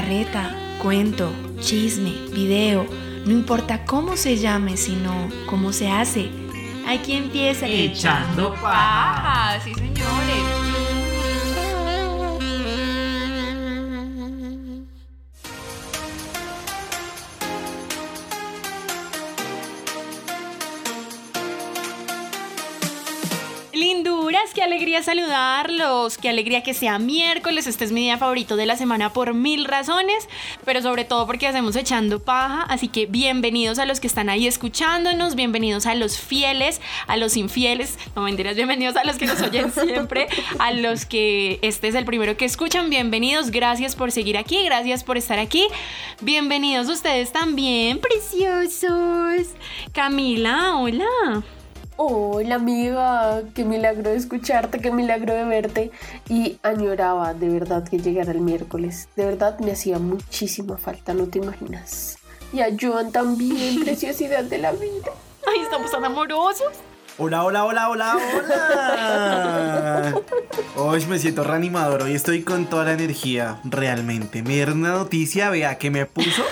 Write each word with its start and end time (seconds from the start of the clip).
Carreta, 0.00 0.56
cuento, 0.80 1.30
chisme, 1.60 2.12
video, 2.32 2.86
no 3.26 3.32
importa 3.32 3.84
cómo 3.84 4.16
se 4.16 4.38
llame, 4.38 4.78
sino 4.78 5.28
cómo 5.44 5.74
se 5.74 5.90
hace. 5.90 6.30
Aquí 6.88 7.12
empieza 7.12 7.66
Echando 7.68 8.54
paja. 8.54 9.60
sí 9.62 9.74
señores. 9.74 10.79
Alegría 24.80 25.02
saludarlos, 25.02 26.16
qué 26.16 26.30
alegría 26.30 26.62
que 26.62 26.72
sea 26.72 26.98
miércoles, 26.98 27.66
este 27.66 27.84
es 27.84 27.92
mi 27.92 28.00
día 28.00 28.16
favorito 28.16 28.56
de 28.56 28.64
la 28.64 28.76
semana 28.76 29.12
por 29.12 29.34
mil 29.34 29.66
razones, 29.66 30.26
pero 30.64 30.80
sobre 30.80 31.04
todo 31.04 31.26
porque 31.26 31.46
hacemos 31.46 31.76
echando 31.76 32.18
paja, 32.20 32.62
así 32.62 32.88
que 32.88 33.04
bienvenidos 33.04 33.78
a 33.78 33.84
los 33.84 34.00
que 34.00 34.06
están 34.06 34.30
ahí 34.30 34.46
escuchándonos, 34.46 35.34
bienvenidos 35.34 35.84
a 35.84 35.94
los 35.94 36.18
fieles, 36.18 36.80
a 37.08 37.18
los 37.18 37.36
infieles, 37.36 37.98
no 38.16 38.22
mentiras, 38.22 38.56
bienvenidos 38.56 38.96
a 38.96 39.04
los 39.04 39.16
que 39.18 39.26
nos 39.26 39.42
oyen 39.42 39.70
siempre, 39.70 40.28
a 40.58 40.72
los 40.72 41.04
que 41.04 41.58
este 41.60 41.88
es 41.88 41.94
el 41.94 42.06
primero 42.06 42.38
que 42.38 42.46
escuchan, 42.46 42.88
bienvenidos, 42.88 43.50
gracias 43.50 43.94
por 43.94 44.10
seguir 44.12 44.38
aquí, 44.38 44.64
gracias 44.64 45.04
por 45.04 45.18
estar 45.18 45.38
aquí, 45.38 45.68
bienvenidos 46.22 46.88
ustedes 46.88 47.32
también, 47.32 47.98
preciosos. 47.98 49.48
Camila, 49.92 50.76
hola. 50.76 51.59
Hola 52.02 52.54
amiga, 52.54 53.42
qué 53.54 53.62
milagro 53.62 54.08
de 54.08 54.16
escucharte, 54.16 54.80
qué 54.80 54.90
milagro 54.90 55.34
de 55.34 55.44
verte 55.44 55.90
y 56.30 56.58
añoraba 56.62 57.34
de 57.34 57.50
verdad 57.50 57.86
que 57.86 57.98
llegara 57.98 58.32
el 58.32 58.40
miércoles. 58.40 59.10
De 59.16 59.26
verdad 59.26 59.58
me 59.58 59.72
hacía 59.72 59.98
muchísima 59.98 60.78
falta, 60.78 61.12
no 61.12 61.26
te 61.26 61.40
imaginas. 61.40 62.16
Y 62.54 62.60
a 62.60 62.68
Joan 62.80 63.12
también, 63.12 63.80
preciosidad 63.84 64.44
de 64.44 64.56
la 64.56 64.72
vida. 64.72 65.12
Ay, 65.46 65.60
estamos 65.60 65.90
tan 65.90 66.02
amorosos. 66.02 66.72
Hola, 67.18 67.44
hola, 67.44 67.66
hola, 67.66 67.90
hola, 67.90 68.16
hola. 68.16 70.14
Hoy 70.76 71.04
me 71.04 71.18
siento 71.18 71.44
reanimador, 71.44 72.04
hoy 72.04 72.14
estoy 72.14 72.44
con 72.44 72.64
toda 72.64 72.86
la 72.86 72.92
energía, 72.92 73.60
realmente. 73.64 74.42
Me 74.42 74.54
dieron 74.54 74.78
una 74.78 74.92
noticia, 74.92 75.50
vea, 75.50 75.76
que 75.76 75.90
me 75.90 76.06
puso... 76.06 76.44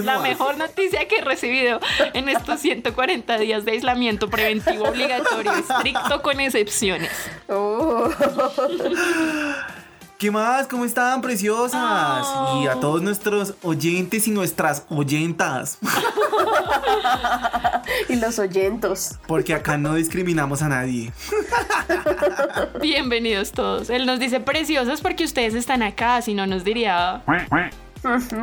La 0.00 0.14
más. 0.14 0.22
mejor 0.22 0.56
noticia 0.56 1.06
que 1.08 1.18
he 1.18 1.20
recibido 1.20 1.80
en 2.14 2.28
estos 2.28 2.60
140 2.60 3.38
días 3.38 3.64
de 3.64 3.72
aislamiento 3.72 4.30
preventivo 4.30 4.84
obligatorio, 4.88 5.52
estricto 5.52 6.22
con 6.22 6.40
excepciones. 6.40 7.10
Oh. 7.48 8.08
¿Qué 10.18 10.30
más? 10.30 10.68
¿Cómo 10.68 10.84
están, 10.84 11.20
preciosas? 11.20 12.24
Oh. 12.28 12.60
Y 12.62 12.68
a 12.68 12.74
todos 12.74 13.02
nuestros 13.02 13.54
oyentes 13.62 14.28
y 14.28 14.30
nuestras 14.30 14.84
oyentas. 14.88 15.78
y 18.08 18.14
los 18.14 18.38
oyentos. 18.38 19.18
Porque 19.26 19.52
acá 19.52 19.76
no 19.78 19.94
discriminamos 19.94 20.62
a 20.62 20.68
nadie. 20.68 21.12
Bienvenidos 22.80 23.50
todos. 23.50 23.90
Él 23.90 24.06
nos 24.06 24.20
dice 24.20 24.38
preciosos 24.38 25.00
porque 25.00 25.24
ustedes 25.24 25.54
están 25.54 25.82
acá, 25.82 26.22
si 26.22 26.34
no 26.34 26.46
nos 26.46 26.62
diría. 26.62 27.22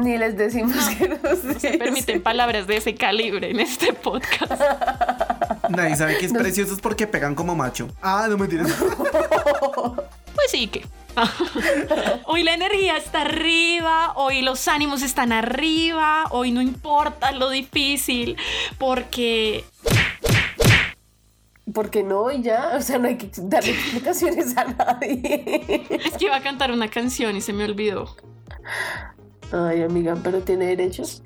Ni 0.01 0.17
les 0.17 0.37
decimos 0.37 0.77
que 0.97 1.09
nos 1.09 1.61
Se 1.61 1.77
permiten 1.77 2.21
palabras 2.21 2.65
de 2.67 2.77
ese 2.77 2.95
calibre 2.95 3.51
en 3.51 3.59
este 3.59 3.93
podcast. 3.93 4.61
Nadie 5.69 5.95
sabe 5.95 6.17
que 6.17 6.25
es 6.25 6.33
preciosos 6.33 6.79
porque 6.79 7.07
pegan 7.07 7.35
como 7.35 7.55
macho. 7.55 7.89
Ah, 8.01 8.27
no 8.29 8.37
me 8.37 8.45
entiendes. 8.45 8.75
Pues 10.35 10.51
sí 10.51 10.67
que. 10.67 10.85
Hoy 12.25 12.43
la 12.43 12.53
energía 12.53 12.95
está 12.95 13.21
arriba, 13.21 14.13
hoy 14.15 14.41
los 14.41 14.69
ánimos 14.69 15.01
están 15.01 15.33
arriba, 15.33 16.25
hoy 16.29 16.51
no 16.51 16.61
importa 16.61 17.33
lo 17.33 17.49
difícil, 17.49 18.37
porque 18.77 19.65
Porque 21.73 22.03
no, 22.03 22.31
y 22.31 22.41
ya, 22.41 22.71
o 22.75 22.81
sea, 22.81 22.99
no 22.99 23.09
hay 23.09 23.17
que 23.17 23.29
darle 23.35 23.71
explicaciones 23.71 24.55
a 24.55 24.65
nadie. 24.65 25.85
es 25.89 26.13
que 26.17 26.25
iba 26.25 26.37
a 26.37 26.41
cantar 26.41 26.71
una 26.71 26.89
canción 26.89 27.35
y 27.35 27.41
se 27.41 27.51
me 27.51 27.65
olvidó. 27.65 28.15
Ay, 29.51 29.81
amiga, 29.81 30.15
pero 30.23 30.41
tiene 30.41 30.65
derechos. 30.65 31.23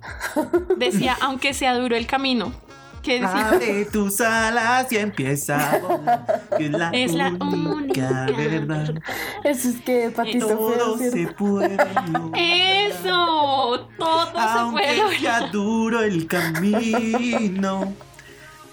Decía, 0.78 1.18
aunque 1.22 1.54
sea 1.54 1.76
duro 1.76 1.96
el 1.96 2.08
camino. 2.08 2.54
¿Qué 3.02 3.20
decía? 3.20 3.50
Abre 3.50 3.84
tus 3.86 4.22
alas 4.22 4.90
y 4.90 4.98
empieza 4.98 5.74
a 5.74 5.80
volar, 5.80 6.44
que 6.58 6.70
la 6.70 6.90
Es 6.92 7.14
la 7.14 7.32
única 7.32 7.74
única 7.74 8.26
verdad. 8.38 8.94
Eso 9.44 9.70
es 9.70 9.82
que 9.82 10.10
patito 10.10 10.48
feo, 10.48 10.58
Todo 10.58 10.98
¿cierto? 10.98 11.18
se 11.18 11.28
puede 11.34 11.70
lograr. 11.76 12.32
Eso, 12.38 13.90
todo 13.98 14.26
se 14.28 14.72
puede 14.72 15.02
Aunque 15.02 15.20
sea 15.20 15.48
duro 15.48 16.02
el 16.02 16.28
camino. 16.28 17.94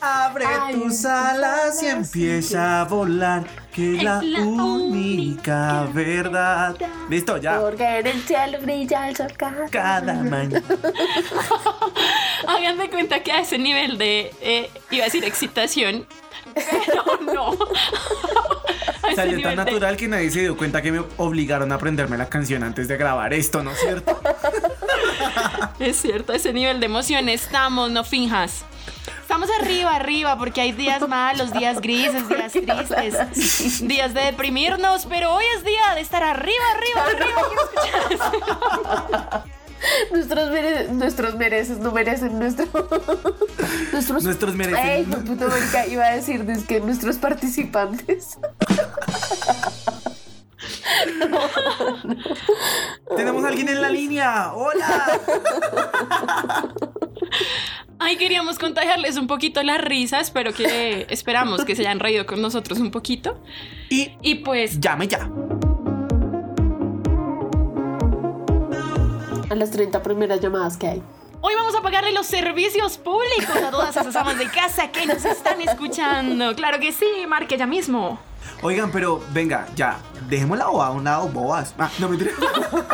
Abre 0.00 0.46
Ay, 0.46 0.74
tus 0.74 1.04
alas 1.04 1.82
y 1.82 1.86
empieza 1.86 2.80
a 2.80 2.84
volar, 2.84 3.44
que 3.72 3.96
Es 3.96 4.02
la, 4.02 4.22
la 4.22 4.40
única 4.40 4.62
única 4.64 5.88
verdad. 5.92 6.76
Listo, 7.10 7.36
ya. 7.36 7.60
Porque 7.60 7.98
en 7.98 8.06
el 8.06 8.22
cielo 8.22 8.58
brilla 8.62 9.08
el 9.08 9.16
sol 9.16 9.32
cada, 9.36 9.66
Cada 9.68 10.14
mañana. 10.14 10.62
Hagan 12.48 12.78
de 12.78 12.88
cuenta 12.88 13.22
que 13.22 13.32
a 13.32 13.40
ese 13.40 13.58
nivel 13.58 13.98
de, 13.98 14.32
eh, 14.40 14.70
iba 14.90 15.02
a 15.02 15.06
decir 15.06 15.24
excitación, 15.24 16.06
pero 16.54 17.04
no. 17.34 17.56
Salió 19.14 19.40
tan 19.42 19.50
de- 19.50 19.56
natural 19.56 19.96
que 19.96 20.08
nadie 20.08 20.30
se 20.30 20.40
dio 20.40 20.56
cuenta 20.56 20.80
que 20.80 20.92
me 20.92 21.02
obligaron 21.18 21.72
a 21.72 21.74
aprenderme 21.74 22.16
la 22.16 22.28
canción 22.28 22.62
antes 22.62 22.88
de 22.88 22.96
grabar 22.96 23.34
esto, 23.34 23.62
¿no 23.62 23.72
es 23.72 23.80
cierto? 23.80 24.18
Es 25.78 25.96
cierto, 25.96 26.32
a 26.34 26.36
ese 26.36 26.52
nivel 26.52 26.78
de 26.78 26.86
emoción 26.86 27.28
estamos, 27.30 27.90
no 27.90 28.04
finjas. 28.04 28.64
Estamos 29.30 29.48
arriba, 29.60 29.94
arriba, 29.94 30.36
porque 30.36 30.60
hay 30.60 30.72
días 30.72 31.06
malos, 31.06 31.52
días 31.52 31.80
grises, 31.86 32.28
días 32.28 32.50
tristes, 32.52 33.86
días 33.86 34.12
de 34.12 34.22
deprimirnos, 34.22 35.06
pero 35.06 35.32
hoy 35.32 35.44
es 35.56 35.62
día 35.64 35.94
de 35.94 36.00
estar 36.00 36.24
arriba, 36.24 36.64
arriba, 36.74 37.04
arriba. 37.14 37.40
Nuestros, 40.12 40.50
mere- 40.50 40.88
nuestros 40.88 41.36
mereces 41.36 41.78
no 41.78 41.92
merecen 41.92 42.40
nuestro. 42.40 42.66
nuestros. 43.92 44.24
Nuestros 44.24 44.56
merecen- 44.56 44.84
Ey, 44.84 45.06
mi 45.06 45.14
puto 45.14 45.46
marica, 45.46 45.86
iba 45.86 46.06
a 46.06 46.16
decir 46.16 46.44
es 46.50 46.64
que 46.64 46.80
nuestros 46.80 47.14
participantes. 47.18 48.36
Tenemos 53.16 53.44
a 53.44 53.48
alguien 53.48 53.68
en 53.68 53.80
la 53.80 53.90
línea. 53.90 54.52
Hola. 54.54 55.20
Ay, 57.98 58.16
queríamos 58.16 58.58
contagiarles 58.58 59.16
un 59.18 59.26
poquito 59.26 59.62
la 59.62 59.76
risa, 59.78 60.20
espero 60.20 60.52
que, 60.54 61.06
esperamos 61.10 61.64
que 61.64 61.76
se 61.76 61.82
hayan 61.82 62.00
reído 62.00 62.24
con 62.26 62.40
nosotros 62.40 62.78
un 62.78 62.90
poquito. 62.90 63.38
Y 63.90 64.12
Y 64.22 64.36
pues, 64.36 64.80
llame 64.80 65.06
ya. 65.08 65.28
A 69.50 69.54
las 69.54 69.70
30 69.72 70.02
primeras 70.02 70.40
llamadas 70.40 70.76
que 70.76 70.86
hay. 70.86 71.02
Hoy 71.42 71.54
vamos 71.56 71.74
a 71.74 71.82
pagarle 71.82 72.12
los 72.12 72.26
servicios 72.26 72.98
públicos 72.98 73.56
a 73.56 73.70
todas 73.70 73.96
esas 73.96 74.14
amas 74.14 74.38
de 74.38 74.46
casa 74.48 74.92
que 74.92 75.06
nos 75.06 75.24
están 75.24 75.60
escuchando. 75.60 76.54
Claro 76.54 76.78
que 76.78 76.92
sí, 76.92 77.06
marque 77.26 77.56
ya 77.56 77.66
mismo. 77.66 78.20
Oigan, 78.62 78.92
pero 78.92 79.22
venga, 79.32 79.66
ya, 79.74 79.98
dejemos 80.28 80.58
la 80.58 80.66
boba 80.66 80.86
a 80.88 80.90
un 80.90 81.04
lado, 81.04 81.28
bobas. 81.28 81.74
Ah, 81.78 81.90
no 81.98 82.08
mentira. 82.10 82.32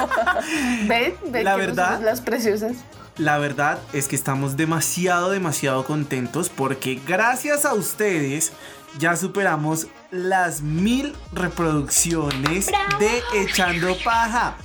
¿Ven? 0.86 1.14
¿Ven 1.26 1.44
La 1.44 1.52
que 1.56 1.60
verdad- 1.60 2.00
las 2.02 2.20
preciosas? 2.20 2.76
La 3.18 3.38
verdad 3.38 3.78
es 3.92 4.08
que 4.08 4.16
estamos 4.16 4.56
demasiado, 4.56 5.30
demasiado 5.30 5.84
contentos 5.84 6.50
porque 6.50 7.00
gracias 7.06 7.64
a 7.64 7.72
ustedes 7.72 8.52
ya 8.98 9.16
superamos 9.16 9.86
las 10.10 10.60
mil 10.60 11.14
reproducciones 11.32 12.66
¡Bravo! 12.66 12.98
de 12.98 13.22
Echando 13.42 13.96
Paja. 14.04 14.56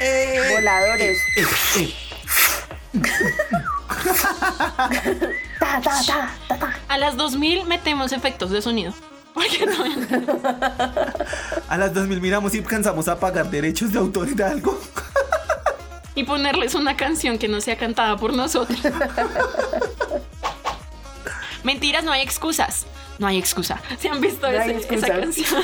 Eh, 0.00 0.54
Voladores. 0.56 1.18
eh, 1.36 1.46
eh. 1.78 1.94
Ta, 5.58 5.80
ta, 5.80 6.02
ta, 6.06 6.30
ta, 6.48 6.58
ta. 6.58 6.74
A 6.88 6.98
las 6.98 7.16
2000 7.16 7.64
metemos 7.66 8.12
efectos 8.12 8.50
de 8.50 8.60
sonido. 8.62 8.92
Porque 9.32 9.66
no- 9.66 9.84
A 11.68 11.76
las 11.76 11.92
2000 11.94 12.20
miramos 12.20 12.54
y 12.54 12.58
alcanzamos 12.58 13.08
a 13.08 13.18
pagar 13.18 13.50
derechos 13.50 13.92
de 13.92 13.98
autor 13.98 14.28
de 14.34 14.44
algo. 14.44 14.80
Y 16.14 16.24
ponerles 16.24 16.74
una 16.74 16.96
canción 16.96 17.38
que 17.38 17.48
no 17.48 17.60
sea 17.60 17.76
cantada 17.76 18.16
por 18.16 18.32
nosotros. 18.34 18.78
Mentiras, 21.64 22.04
no 22.04 22.12
hay 22.12 22.22
excusas. 22.22 22.86
No 23.18 23.26
hay 23.26 23.38
excusa. 23.38 23.80
¿Se 23.98 24.08
han 24.08 24.20
visto 24.20 24.50
No 24.50 24.60
hay 24.60 24.72
ese- 24.72 24.94
esa 24.94 25.06
canción? 25.06 25.62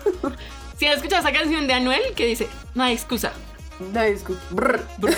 ¿Se 0.78 0.88
han 0.88 0.94
escuchado 0.96 1.20
esa 1.26 1.32
canción 1.36 1.66
de 1.66 1.74
Anuel 1.74 2.00
que 2.16 2.26
dice, 2.26 2.48
no 2.74 2.82
hay 2.84 2.94
excusa? 2.94 3.32
No. 3.78 4.00
Brr, 4.50 4.84
brr. 4.98 5.16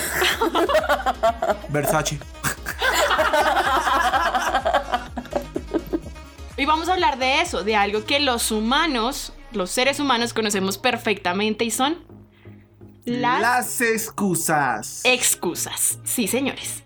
Versace. 1.71 2.19
Hoy 6.59 6.67
vamos 6.67 6.89
a 6.89 6.93
hablar 6.93 7.19
de 7.19 7.41
eso, 7.41 7.65
de 7.65 7.75
algo 7.77 8.05
que 8.05 8.21
los 8.21 8.51
humanos, 8.51 9.33
los 9.53 9.71
seres 9.71 9.99
humanos 9.99 10.35
conocemos 10.35 10.77
perfectamente 10.77 11.65
y 11.65 11.71
son 11.71 11.97
las, 13.05 13.41
Las 13.41 13.81
excusas. 13.81 15.01
excusas. 15.05 15.99
Sí, 16.05 16.27
señores. 16.27 16.83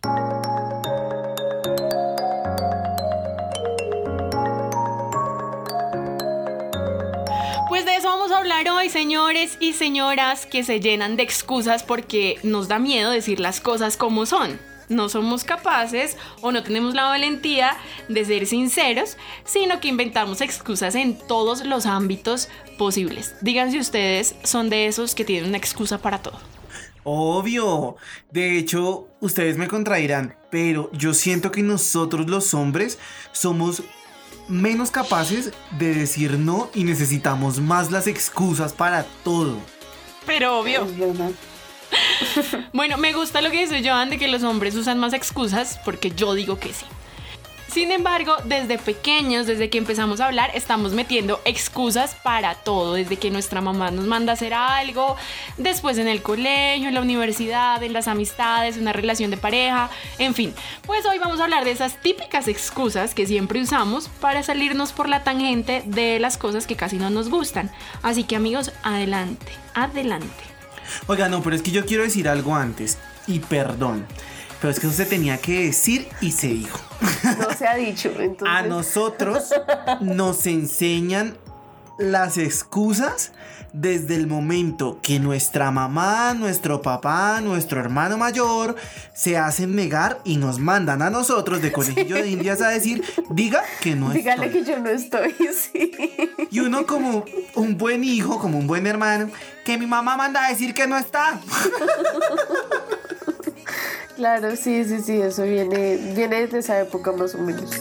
Pues 7.69 7.84
de 7.84 7.96
eso 7.96 8.08
vamos 8.08 8.31
a 8.31 8.38
hablar 8.38 8.69
hoy, 8.69 8.88
señores 8.88 9.56
y 9.58 9.72
señoras 9.72 10.46
que 10.46 10.62
se 10.62 10.81
llenan 10.81 11.16
de 11.16 11.22
excusas 11.25 11.82
porque 11.82 12.38
nos 12.43 12.69
da 12.69 12.78
miedo 12.78 13.11
decir 13.11 13.40
las 13.40 13.61
cosas 13.61 13.96
como 13.96 14.26
son. 14.26 14.58
No 14.88 15.08
somos 15.08 15.44
capaces 15.44 16.16
o 16.40 16.52
no 16.52 16.62
tenemos 16.62 16.94
la 16.94 17.04
valentía 17.04 17.76
de 18.08 18.25
ser 18.25 18.46
sinceros, 18.46 19.16
sino 19.44 19.81
que 19.81 19.88
inventamos 19.88 20.40
excusas 20.40 20.94
en 20.94 21.19
todos 21.19 21.64
los 21.64 21.86
ámbitos 21.86 22.48
posibles. 22.78 23.34
Digan 23.40 23.70
si 23.70 23.78
ustedes 23.78 24.34
son 24.44 24.70
de 24.70 24.86
esos 24.86 25.14
que 25.14 25.25
tienen 25.25 25.48
una 25.48 25.58
excusa 25.58 25.98
para 25.98 26.19
todo. 26.19 26.38
Obvio. 27.04 27.96
De 28.31 28.58
hecho, 28.58 29.08
ustedes 29.20 29.58
me 29.58 29.69
contradirán, 29.69 30.36
pero 30.50 30.90
yo 30.92 31.12
siento 31.12 31.50
que 31.50 31.62
nosotros 31.62 32.28
los 32.28 32.54
hombres 32.54 32.98
somos 33.32 33.82
menos 34.48 34.90
capaces 34.90 35.52
de 35.78 35.94
decir 35.94 36.38
no 36.38 36.70
y 36.75 36.84
necesitamos 36.84 37.60
más 37.60 37.90
las 37.90 38.06
excusas 38.06 38.72
para 38.72 39.04
todo. 39.22 39.58
Pero 40.26 40.60
obvio. 40.60 40.87
Bueno, 42.73 42.96
me 42.99 43.12
gusta 43.12 43.41
lo 43.41 43.50
que 43.50 43.61
dice 43.61 43.82
Joan 43.88 44.11
de 44.11 44.19
que 44.19 44.29
los 44.29 44.43
hombres 44.43 44.75
usan 44.75 44.99
más 44.99 45.12
excusas 45.12 45.79
porque 45.85 46.11
yo 46.11 46.35
digo 46.35 46.58
que 46.58 46.73
sí. 46.73 46.85
Sin 47.75 47.91
embargo, 47.91 48.37
desde 48.44 48.79
pequeños, 48.79 49.49
desde 49.49 49.69
que 49.69 49.79
empezamos 49.79 50.20
a 50.20 50.26
hablar, 50.26 50.52
estamos 50.55 50.93
metiendo 50.93 51.41
excusas 51.44 52.14
para 52.14 52.55
todo, 52.55 52.94
desde 52.94 53.17
que 53.17 53.32
nuestra 53.32 53.61
mamá 53.61 53.91
nos 53.91 54.06
manda 54.06 54.31
a 54.31 54.35
hacer 54.35 54.55
algo, 54.55 55.17
después 55.56 55.99
en 55.99 56.06
el 56.06 56.23
colegio, 56.23 56.87
en 56.87 56.94
la 56.94 57.00
universidad, 57.00 57.82
en 57.82 57.93
las 57.93 58.06
amistades, 58.06 58.76
una 58.76 58.93
relación 58.93 59.32
de 59.32 59.38
pareja, 59.38 59.90
en 60.19 60.35
fin. 60.37 60.55
Pues 60.87 61.05
hoy 61.05 61.19
vamos 61.19 61.40
a 61.40 61.44
hablar 61.44 61.64
de 61.64 61.73
esas 61.73 62.00
típicas 62.00 62.47
excusas 62.47 63.12
que 63.12 63.26
siempre 63.26 63.61
usamos 63.61 64.08
para 64.20 64.44
salirnos 64.44 64.93
por 64.93 65.08
la 65.08 65.25
tangente 65.25 65.82
de 65.85 66.20
las 66.20 66.38
cosas 66.38 66.69
que 66.69 66.76
casi 66.76 66.99
no 66.99 67.11
nos 67.11 67.29
gustan. 67.29 67.73
Así 68.02 68.23
que 68.23 68.37
amigos, 68.37 68.70
adelante, 68.85 69.50
adelante. 69.75 70.53
Oiga, 71.06 71.28
no, 71.28 71.42
pero 71.42 71.56
es 71.56 71.62
que 71.62 71.70
yo 71.70 71.84
quiero 71.86 72.02
decir 72.02 72.28
algo 72.28 72.54
antes. 72.54 72.98
Y 73.26 73.40
perdón. 73.40 74.06
Pero 74.60 74.70
es 74.72 74.81
que 74.81 74.86
eso 74.86 74.96
se 74.96 75.04
tenía 75.04 75.38
que 75.38 75.66
decir 75.66 76.08
y 76.20 76.32
se 76.32 76.48
dijo. 76.48 76.81
No 77.38 77.52
se 77.56 77.66
ha 77.66 77.75
dicho. 77.75 78.10
Entonces, 78.19 78.48
A 78.48 78.62
nosotros 78.62 79.50
nos 80.00 80.46
enseñan 80.46 81.36
las 81.98 82.38
excusas 82.38 83.32
desde 83.75 84.15
el 84.15 84.29
momento 84.29 85.00
que 85.03 85.19
nuestra 85.19 85.73
mamá, 85.73 86.32
nuestro 86.32 86.81
papá, 86.81 87.41
nuestro 87.43 87.81
hermano 87.81 88.17
mayor 88.17 88.76
se 89.12 89.37
hacen 89.37 89.75
negar 89.75 90.21
y 90.25 90.37
nos 90.37 90.61
mandan 90.61 91.03
a 91.03 91.11
nosotros 91.11 91.61
de 91.61 91.73
conejillo 91.73 92.15
de 92.15 92.31
indias 92.31 92.62
a 92.62 92.69
decir, 92.69 93.03
diga 93.31 93.65
que 93.81 93.97
no 93.97 94.11
Dígale 94.11 94.47
estoy". 94.47 94.62
que 94.62 94.71
yo 94.71 94.79
no 94.79 94.91
estoy, 94.91 95.35
sí. 95.73 95.91
Y 96.53 96.61
uno 96.61 96.87
como 96.87 97.25
un 97.56 97.76
buen 97.76 98.05
hijo, 98.05 98.38
como 98.38 98.59
un 98.59 98.69
buen 98.69 98.87
hermano, 98.87 99.29
que 99.65 99.76
mi 99.76 99.87
mamá 99.87 100.17
manda 100.17 100.47
a 100.47 100.50
decir 100.50 100.73
que 100.73 100.87
no 100.87 100.97
está. 100.97 101.41
Claro, 104.15 104.55
sí, 104.55 104.85
sí, 104.85 105.00
sí, 105.05 105.21
eso 105.21 105.43
viene, 105.43 105.97
viene 106.15 106.47
de 106.47 106.59
esa 106.61 106.81
época 106.81 107.11
más 107.11 107.35
o 107.35 107.38
menos. 107.38 107.73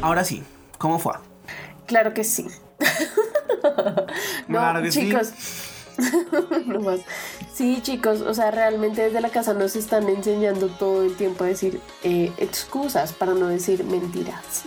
Ahora 0.00 0.24
sí, 0.24 0.42
¿cómo 0.84 0.98
fue? 0.98 1.14
Claro 1.86 2.12
que 2.12 2.24
sí. 2.24 2.46
no, 4.48 4.58
Claro 4.58 4.82
que 4.82 4.92
sí. 4.92 5.00
chicos. 5.00 5.32
no 6.66 6.80
más. 6.80 7.00
Sí, 7.54 7.78
chicos, 7.80 8.20
o 8.20 8.34
sea, 8.34 8.50
realmente 8.50 9.00
desde 9.00 9.22
la 9.22 9.30
casa 9.30 9.54
nos 9.54 9.76
están 9.76 10.06
enseñando 10.10 10.66
todo 10.68 11.02
el 11.04 11.16
tiempo 11.16 11.44
a 11.44 11.46
decir 11.46 11.80
eh, 12.02 12.30
excusas 12.36 13.14
para 13.14 13.32
no 13.32 13.46
decir 13.46 13.82
mentiras. 13.84 14.64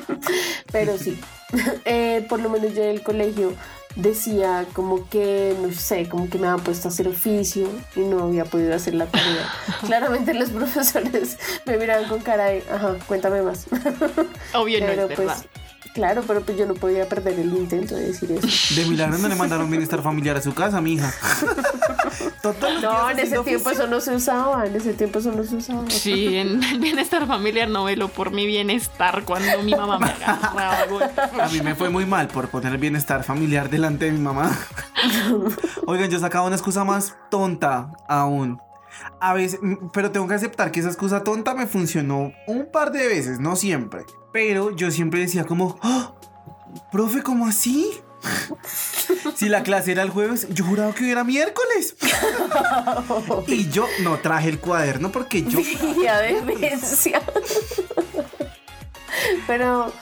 Pero 0.72 0.98
sí, 0.98 1.16
Eh, 1.84 2.26
por 2.28 2.40
lo 2.40 2.48
menos 2.48 2.74
yo 2.74 2.82
en 2.82 2.88
el 2.90 3.02
colegio 3.04 3.52
decía 3.96 4.66
como 4.72 5.08
que, 5.08 5.56
no 5.60 5.72
sé, 5.72 6.08
como 6.08 6.28
que 6.28 6.38
me 6.38 6.46
habían 6.46 6.64
puesto 6.64 6.88
a 6.88 6.90
hacer 6.90 7.08
oficio 7.08 7.68
y 7.96 8.00
no 8.00 8.24
había 8.24 8.44
podido 8.44 8.74
hacer 8.74 8.94
la 8.94 9.06
tarea. 9.06 9.52
Claramente 9.86 10.34
los 10.34 10.50
profesores 10.50 11.38
me 11.66 11.76
miraban 11.76 12.08
con 12.08 12.20
cara 12.20 12.46
de, 12.46 12.62
ajá, 12.70 12.96
cuéntame 13.06 13.42
más. 13.42 13.66
Obvio 14.54 14.80
no 14.80 14.86
Pero 14.86 15.02
es 15.02 15.08
verdad. 15.08 15.44
Claro, 15.94 16.22
pero 16.26 16.40
pues 16.42 16.56
yo 16.58 16.66
no 16.66 16.74
podía 16.74 17.08
perder 17.08 17.38
el 17.38 17.54
intento 17.54 17.94
de 17.94 18.06
decir 18.08 18.32
eso. 18.32 18.74
De 18.80 18.86
milagro 18.86 19.18
no 19.18 19.28
le 19.28 19.34
mandaron 19.34 19.70
bienestar 19.70 20.02
familiar 20.02 20.36
a 20.36 20.42
su 20.42 20.54
casa, 20.54 20.80
mija. 20.80 21.12
Días 22.42 22.82
No, 22.82 23.08
en 23.10 23.18
ese 23.18 23.30
tiempo 23.30 23.50
oficio. 23.70 23.70
eso 23.70 23.86
no 23.86 24.00
se 24.00 24.14
usaba, 24.14 24.66
en 24.66 24.74
ese 24.76 24.94
tiempo 24.94 25.18
eso 25.20 25.32
no 25.32 25.44
se 25.44 25.56
usaba. 25.56 25.84
Sí, 25.88 26.36
en 26.36 26.62
el 26.62 26.78
bienestar 26.80 27.26
familiar 27.26 27.68
no 27.68 27.84
velo 27.84 28.08
por 28.08 28.30
mi 28.32 28.46
bienestar 28.46 29.22
cuando 29.24 29.62
mi 29.62 29.72
mamá 29.74 29.98
me 29.98 30.06
agarraba. 30.10 30.78
A 31.40 31.48
mí 31.48 31.60
me 31.62 31.74
fue 31.74 31.88
muy 31.88 32.04
mal 32.04 32.28
por 32.28 32.48
poner 32.48 32.72
el 32.72 32.78
bienestar 32.78 33.22
familiar 33.24 33.70
delante 33.70 34.06
de 34.06 34.12
mi 34.12 34.18
mamá. 34.18 34.56
Oigan, 35.86 36.10
yo 36.10 36.18
sacaba 36.18 36.46
una 36.46 36.56
excusa 36.56 36.84
más 36.84 37.16
tonta 37.30 37.92
aún. 38.08 38.60
A 39.20 39.32
veces, 39.34 39.60
pero 39.92 40.10
tengo 40.10 40.28
que 40.28 40.34
aceptar 40.34 40.70
que 40.70 40.80
esa 40.80 40.88
excusa 40.88 41.22
tonta 41.24 41.54
me 41.54 41.66
funcionó 41.66 42.32
un 42.46 42.66
par 42.70 42.92
de 42.92 43.06
veces, 43.06 43.40
no 43.40 43.56
siempre. 43.56 44.04
Pero 44.32 44.74
yo 44.74 44.90
siempre 44.90 45.20
decía 45.20 45.44
como, 45.44 45.78
"Ah, 45.82 46.12
profe, 46.90 47.22
¿cómo 47.22 47.46
así? 47.46 47.90
Si 49.36 49.48
la 49.48 49.62
clase 49.62 49.92
era 49.92 50.02
el 50.02 50.10
jueves, 50.10 50.46
yo 50.50 50.64
juraba 50.64 50.94
que 50.94 51.10
era 51.10 51.24
miércoles. 51.24 51.96
Y 53.48 53.68
yo 53.70 53.86
no 54.02 54.18
traje 54.18 54.48
el 54.48 54.58
cuaderno 54.60 55.10
porque 55.10 55.42
yo... 55.42 55.58
Día 55.58 56.18
de. 56.18 56.40
Pero 59.46 59.92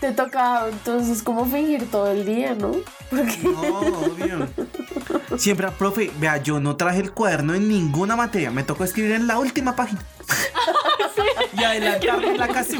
te 0.00 0.12
toca 0.12 0.68
entonces 0.68 1.22
como 1.22 1.46
fingir 1.46 1.90
todo 1.90 2.10
el 2.10 2.26
día, 2.26 2.54
¿no? 2.54 2.72
Porque 3.10 3.38
No, 3.42 3.78
obvio. 3.80 4.48
Siempre, 5.38 5.70
profe, 5.72 6.10
vea, 6.18 6.36
yo 6.38 6.60
no 6.60 6.76
traje 6.76 7.00
el 7.00 7.12
cuaderno 7.12 7.54
en 7.54 7.68
ninguna 7.68 8.16
materia. 8.16 8.50
Me 8.50 8.62
tocó 8.64 8.84
escribir 8.84 9.12
en 9.12 9.26
la 9.26 9.38
última 9.38 9.74
página. 9.76 10.04
Y 11.54 12.36
la 12.38 12.48
casi. 12.48 12.78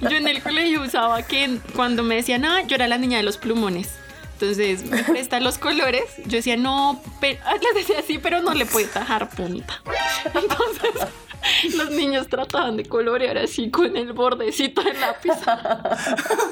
Yo 0.00 0.16
en 0.16 0.28
el 0.28 0.42
colegio 0.42 0.82
usaba 0.82 1.22
que 1.22 1.58
cuando 1.74 2.02
me 2.02 2.16
decían, 2.16 2.44
ah, 2.44 2.62
yo 2.62 2.74
era 2.76 2.88
la 2.88 2.98
niña 2.98 3.18
de 3.18 3.22
los 3.22 3.36
plumones. 3.36 3.90
Entonces, 4.34 4.84
me 4.84 5.04
presta 5.04 5.38
los 5.38 5.58
colores. 5.58 6.04
Yo 6.26 6.38
decía, 6.38 6.56
no, 6.56 7.00
pero, 7.20 7.38
les 7.60 7.86
decía 7.86 8.00
así, 8.00 8.18
pero 8.18 8.42
no 8.42 8.54
le 8.54 8.66
puede 8.66 8.86
tajar 8.86 9.28
punta. 9.30 9.80
Entonces, 10.24 11.08
los 11.76 11.90
niños 11.90 12.28
trataban 12.28 12.76
de 12.76 12.84
colorear 12.84 13.38
así 13.38 13.70
con 13.70 13.96
el 13.96 14.12
bordecito 14.12 14.82
del 14.82 15.00
lápiz. 15.00 15.32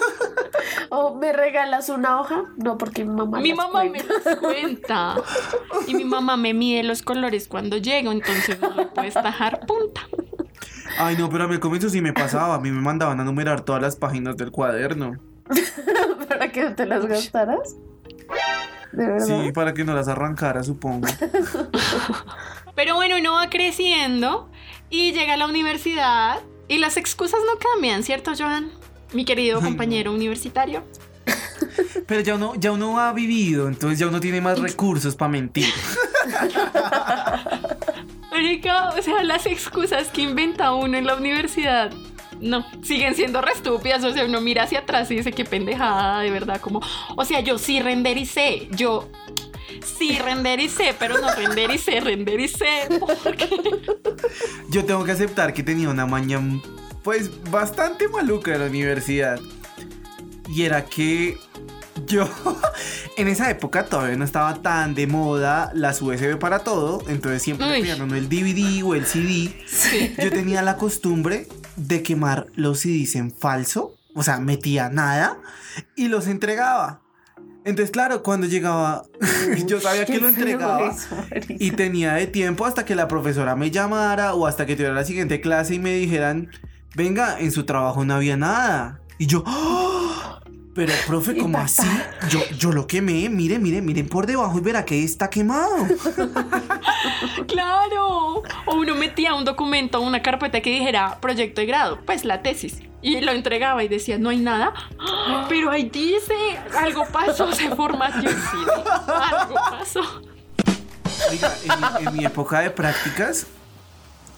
o 0.91 1.15
me 1.15 1.33
regalas 1.33 1.89
una 1.89 2.21
hoja, 2.21 2.45
no 2.57 2.79
porque 2.79 3.05
mi 3.05 3.15
mamá 3.15 3.41
Mi 3.41 3.51
las 3.51 3.59
mamá 3.59 3.85
me 3.85 4.03
cuenta. 4.03 4.15
las 4.25 4.37
cuenta. 4.37 5.15
Y 5.87 5.95
mi 5.95 6.05
mamá 6.05 6.37
me 6.37 6.55
mide 6.55 6.83
los 6.83 7.03
colores 7.03 7.49
cuando 7.49 7.77
llego, 7.77 8.13
entonces 8.13 8.61
no 8.61 8.71
le 8.71 8.87
puedes 8.87 9.15
tajar 9.15 9.61
punta. 9.67 10.03
Ay, 10.99 11.17
no, 11.17 11.31
pero 11.31 11.45
a 11.45 11.49
mí 11.49 11.55
al 11.55 11.61
comienzo 11.61 11.89
sí 11.89 12.01
me 12.01 12.13
pasaba. 12.13 12.57
A 12.57 12.61
mí 12.61 12.71
me 12.71 12.81
mandaban 12.81 13.21
a 13.21 13.25
numerar 13.25 13.63
todas 13.63 13.81
las 13.81 13.97
páginas 13.97 14.37
del 14.37 14.51
cuaderno. 14.51 15.19
¿Para 16.29 16.51
que 16.53 16.65
no 16.65 16.75
te 16.75 16.87
las 16.87 17.07
gastaras? 17.07 17.77
¿De 18.93 19.07
verdad? 19.07 19.27
Sí, 19.27 19.53
para 19.53 19.73
que 19.73 19.85
no 19.85 19.95
las 19.95 20.09
arrancara, 20.09 20.63
supongo. 20.65 21.07
Pero 22.75 22.97
bueno, 22.97 23.17
uno 23.19 23.35
va 23.35 23.49
creciendo 23.51 24.51
y 24.91 25.13
llega 25.13 25.35
a 25.35 25.37
la 25.37 25.47
universidad 25.47 26.41
y 26.69 26.79
las 26.79 26.97
excusas 26.97 27.41
no 27.47 27.59
cambian, 27.59 28.03
¿cierto, 28.03 28.33
Joan? 28.37 28.71
Mi 29.13 29.25
querido 29.25 29.61
compañero 29.61 30.13
universitario. 30.13 30.85
Pero 32.07 32.21
ya 32.21 32.35
uno, 32.35 32.55
ya 32.57 32.73
uno 32.73 32.99
ha 33.01 33.13
vivido, 33.13 33.69
entonces 33.69 33.99
ya 33.99 34.09
uno 34.09 34.21
tiene 34.21 34.41
más 34.41 34.59
recursos 34.59 35.17
para 35.17 35.31
mentir. 35.31 35.67
Marica, 38.31 38.91
o 38.91 39.03
sea, 39.03 39.23
las 39.23 39.47
excusas 39.47 40.09
que 40.09 40.23
inventa 40.23 40.73
uno 40.73 40.97
en 40.97 41.07
la 41.07 41.15
universidad. 41.17 41.93
No, 42.41 42.65
siguen 42.83 43.15
siendo 43.15 43.43
re 43.43 43.53
estúpidas. 43.53 44.03
O 44.05 44.13
sea, 44.13 44.25
uno 44.25 44.41
mira 44.41 44.63
hacia 44.63 44.81
atrás 44.81 45.11
y 45.11 45.17
dice 45.17 45.33
qué 45.33 45.45
pendejada, 45.45 46.21
de 46.21 46.31
verdad. 46.31 46.61
Como, 46.61 46.81
o 47.17 47.25
sea, 47.25 47.41
yo 47.41 47.59
sí 47.59 47.81
rendericé. 47.81 48.69
Yo 48.71 49.11
sí 49.85 50.19
rendericé, 50.19 50.95
pero 50.99 51.21
no 51.21 51.35
rendericé, 51.35 52.01
rendericé. 52.01 52.89
Porque 53.23 53.49
Yo 54.71 54.85
tengo 54.85 55.05
que 55.05 55.13
aceptar 55.13 55.53
que 55.55 55.63
tenía 55.63 55.89
una 55.89 56.07
maña, 56.07 56.41
pues, 57.03 57.31
bastante 57.51 58.09
maluca 58.09 58.55
en 58.55 58.61
la 58.61 58.67
universidad. 58.67 59.41
Y 60.49 60.63
era 60.63 60.85
que 60.85 61.39
yo, 62.07 62.29
en 63.17 63.29
esa 63.29 63.51
época 63.51 63.85
todavía 63.85 64.17
no 64.17 64.25
estaba 64.25 64.63
tan 64.63 64.95
de 64.95 65.07
moda 65.07 65.71
las 65.75 66.03
USB 66.03 66.39
para 66.39 66.61
todo. 66.61 67.03
Entonces 67.09 67.43
siempre 67.43 67.67
me 67.67 68.19
el 68.19 68.29
DVD 68.29 68.85
o 68.85 68.95
el 68.95 69.07
CD. 69.07 69.55
Sí. 69.67 70.15
Yo 70.23 70.31
tenía 70.31 70.63
la 70.63 70.77
costumbre 70.77 71.49
de 71.77 72.03
quemar 72.03 72.47
los 72.55 72.81
CDs 72.81 73.17
en 73.17 73.33
falso. 73.33 73.95
O 74.15 74.23
sea, 74.23 74.39
metía 74.39 74.89
nada 74.89 75.39
y 75.95 76.09
los 76.09 76.27
entregaba. 76.27 77.01
Entonces, 77.65 77.91
claro, 77.91 78.23
cuando 78.23 78.47
llegaba, 78.47 79.03
yo 79.67 79.81
sabía 79.81 80.07
que 80.07 80.19
lo 80.19 80.29
entregaba. 80.29 80.95
Y 81.49 81.73
tenía 81.73 82.15
de 82.15 82.27
tiempo 82.27 82.65
hasta 82.65 82.85
que 82.85 82.95
la 82.95 83.07
profesora 83.09 83.55
me 83.57 83.71
llamara 83.71 84.35
o 84.35 84.47
hasta 84.47 84.67
que 84.67 84.77
tuviera 84.77 84.95
la 84.95 85.05
siguiente 85.05 85.41
clase 85.41 85.75
y 85.75 85.79
me 85.79 85.93
dijeran, 85.95 86.51
venga, 86.95 87.39
en 87.39 87.53
su 87.53 87.65
trabajo 87.65 88.05
no 88.05 88.15
había 88.15 88.37
nada. 88.37 89.01
Y 89.19 89.27
yo, 89.27 89.45
"Ah, 89.47 90.41
pero 90.75 90.93
profe, 91.07 91.37
¿cómo 91.37 91.59
así? 91.59 91.87
Yo, 92.31 92.41
yo 92.57 92.73
lo 92.73 92.87
quemé, 92.87 93.29
mire, 93.29 93.59
mire, 93.59 93.83
miren 93.83 94.09
por 94.09 94.27
debajo 94.27 94.57
y 94.57 94.61
verá 94.63 94.85
que 94.85 95.05
está 95.05 95.29
quemado. 95.29 95.87
Claro. 97.47 98.43
O 98.67 98.75
uno 98.75 98.95
metía 98.95 99.35
un 99.35 99.45
documento, 99.45 100.01
una 100.01 100.23
carpeta 100.23 100.61
que 100.61 100.71
dijera 100.71 101.19
proyecto 101.21 101.61
de 101.61 101.67
grado, 101.67 101.99
pues 102.07 102.25
la 102.25 102.43
tesis. 102.43 102.79
Y 103.03 103.21
lo 103.23 103.33
entregaba 103.33 103.83
y 103.83 103.89
decía, 103.89 104.19
no 104.19 104.29
hay 104.29 104.39
nada. 104.41 104.73
Pero 105.49 105.71
ahí 105.71 105.89
dice, 105.91 106.35
algo 106.79 107.05
pasó, 107.13 107.51
se 107.53 107.69
formateó 107.75 108.29
el 108.29 108.37
CD. 108.37 108.71
Algo 109.09 109.55
pasó. 109.71 110.01
Oiga, 111.31 111.53
en, 111.65 111.81
mi- 111.81 112.09
en 112.09 112.17
mi 112.19 112.25
época 112.25 112.61
de 112.61 112.71
prácticas, 112.71 113.47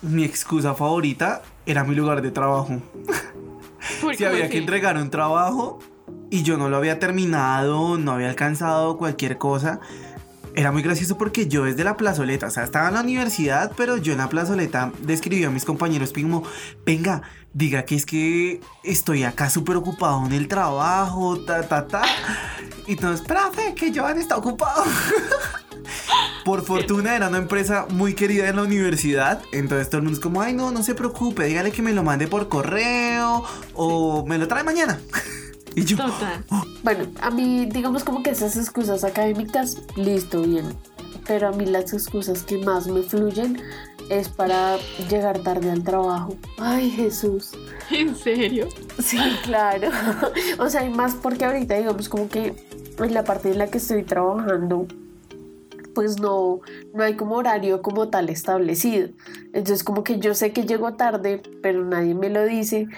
mi 0.01 0.25
excusa 0.25 0.75
favorita 0.75 1.43
era 1.67 1.85
mi 1.85 1.95
lugar 1.95 2.23
de 2.23 2.31
trabajo. 2.31 2.81
Si 4.17 4.25
había 4.25 4.49
que 4.49 4.59
entregar 4.59 4.97
un 4.97 5.11
trabajo 5.11 5.81
y 6.31 6.45
yo 6.45 6.57
no 6.57 6.69
lo 6.69 6.77
había 6.77 7.01
terminado, 7.01 7.99
no 7.99 8.13
había 8.13 8.29
alcanzado 8.29 8.97
cualquier 8.97 9.39
cosa, 9.39 9.81
era 10.55 10.71
muy 10.71 10.83
gracioso 10.83 11.19
porque 11.19 11.49
yo 11.49 11.65
desde 11.65 11.83
la 11.83 11.97
plazoleta, 11.97 12.47
o 12.47 12.51
sea, 12.51 12.63
estaba 12.63 12.89
en 12.89 12.95
la 12.95 13.01
universidad, 13.01 13.73
pero 13.77 13.97
yo 13.97 14.13
en 14.13 14.19
la 14.19 14.29
plazoleta 14.29 14.93
describí 15.01 15.43
a 15.45 15.51
mis 15.51 15.65
compañeros 15.65 16.13
como, 16.13 16.45
venga, 16.87 17.23
diga 17.55 17.85
que 17.85 17.97
es 17.97 18.07
que 18.07 18.61
estoy 18.83 19.25
acá 19.25 19.51
súper 19.51 19.77
ocupado 19.77 20.25
en 20.27 20.33
el 20.33 20.49
trabajo, 20.49 21.39
ta, 21.41 21.63
ta, 21.63 21.87
ta. 21.87 22.03
Y 22.87 22.93
entonces, 22.93 23.27
profe, 23.27 23.75
que 23.75 23.93
Joan 23.95 24.19
está 24.19 24.37
ocupado. 24.37 24.85
Por 26.45 26.65
fortuna 26.65 27.15
era 27.15 27.29
una 27.29 27.39
empresa 27.39 27.87
muy 27.91 28.15
querida 28.15 28.49
en 28.49 28.57
la 28.57 28.63
universidad, 28.63 29.43
entonces 29.53 29.89
todo 29.89 29.99
el 29.99 30.05
mundo 30.05 30.19
es 30.19 30.23
como, 30.23 30.43
ay 30.43 30.53
no, 30.55 30.73
no 30.73 30.83
se 30.83 30.95
preocupe, 30.95 31.45
dígale 31.45 31.71
que 31.71 31.83
me 31.83 31.93
lo 31.93 32.03
mande 32.03 32.27
por 32.27 32.49
correo 32.49 33.45
o 33.75 34.27
me 34.27 34.39
lo 34.39 34.49
trae 34.49 34.65
mañana. 34.65 34.99
Y 35.75 35.87
yo, 35.87 35.97
Total. 35.97 36.45
Bueno, 36.83 37.07
a 37.23 37.31
mí, 37.31 37.65
digamos 37.65 38.05
como 38.05 38.23
que 38.23 38.29
esas 38.29 38.59
excusas 38.59 39.05
académicas, 39.05 39.79
listo, 39.97 40.43
bien. 40.43 40.77
Pero 41.27 41.49
a 41.49 41.53
mí 41.53 41.65
las 41.65 41.95
excusas 41.95 42.43
que 42.43 42.59
más 42.59 42.89
me 42.89 43.03
fluyen 43.03 43.59
es 44.11 44.29
para 44.29 44.77
llegar 45.09 45.39
tarde 45.41 45.71
al 45.71 45.83
trabajo. 45.83 46.37
Ay, 46.59 46.91
Jesús. 46.91 47.53
¿En 47.91 48.15
serio? 48.17 48.69
Sí, 49.03 49.19
claro. 49.45 49.89
O 50.59 50.69
sea, 50.69 50.85
y 50.85 50.91
más 50.91 51.15
porque 51.15 51.45
ahorita, 51.45 51.77
digamos, 51.77 52.09
como 52.09 52.29
que 52.29 52.55
en 52.99 53.15
la 53.15 53.25
parte 53.25 53.51
en 53.51 53.59
la 53.59 53.69
que 53.69 53.79
estoy 53.79 54.03
trabajando, 54.03 54.87
pues 55.95 56.21
no, 56.21 56.61
no 56.95 57.03
hay 57.03 57.15
como 57.15 57.37
horario 57.37 57.83
como 57.83 58.09
tal 58.09 58.29
establecido. 58.29 59.09
Entonces, 59.53 59.85
como 59.85 60.05
que 60.05 60.19
yo 60.19 60.35
sé 60.35 60.53
que 60.53 60.65
llego 60.65 60.95
tarde, 60.95 61.43
pero 61.63 61.85
nadie 61.85 62.15
me 62.15 62.31
lo 62.31 62.45
dice, 62.45 62.89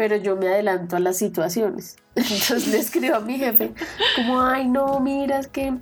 pero 0.00 0.16
yo 0.16 0.34
me 0.34 0.48
adelanto 0.48 0.96
a 0.96 0.98
las 0.98 1.18
situaciones. 1.18 1.96
Entonces 2.14 2.68
le 2.68 2.78
escribo 2.78 3.16
a 3.16 3.20
mi 3.20 3.36
jefe, 3.36 3.74
como, 4.16 4.40
ay, 4.40 4.66
no, 4.66 4.98
mira, 4.98 5.38
es 5.38 5.46
que 5.46 5.74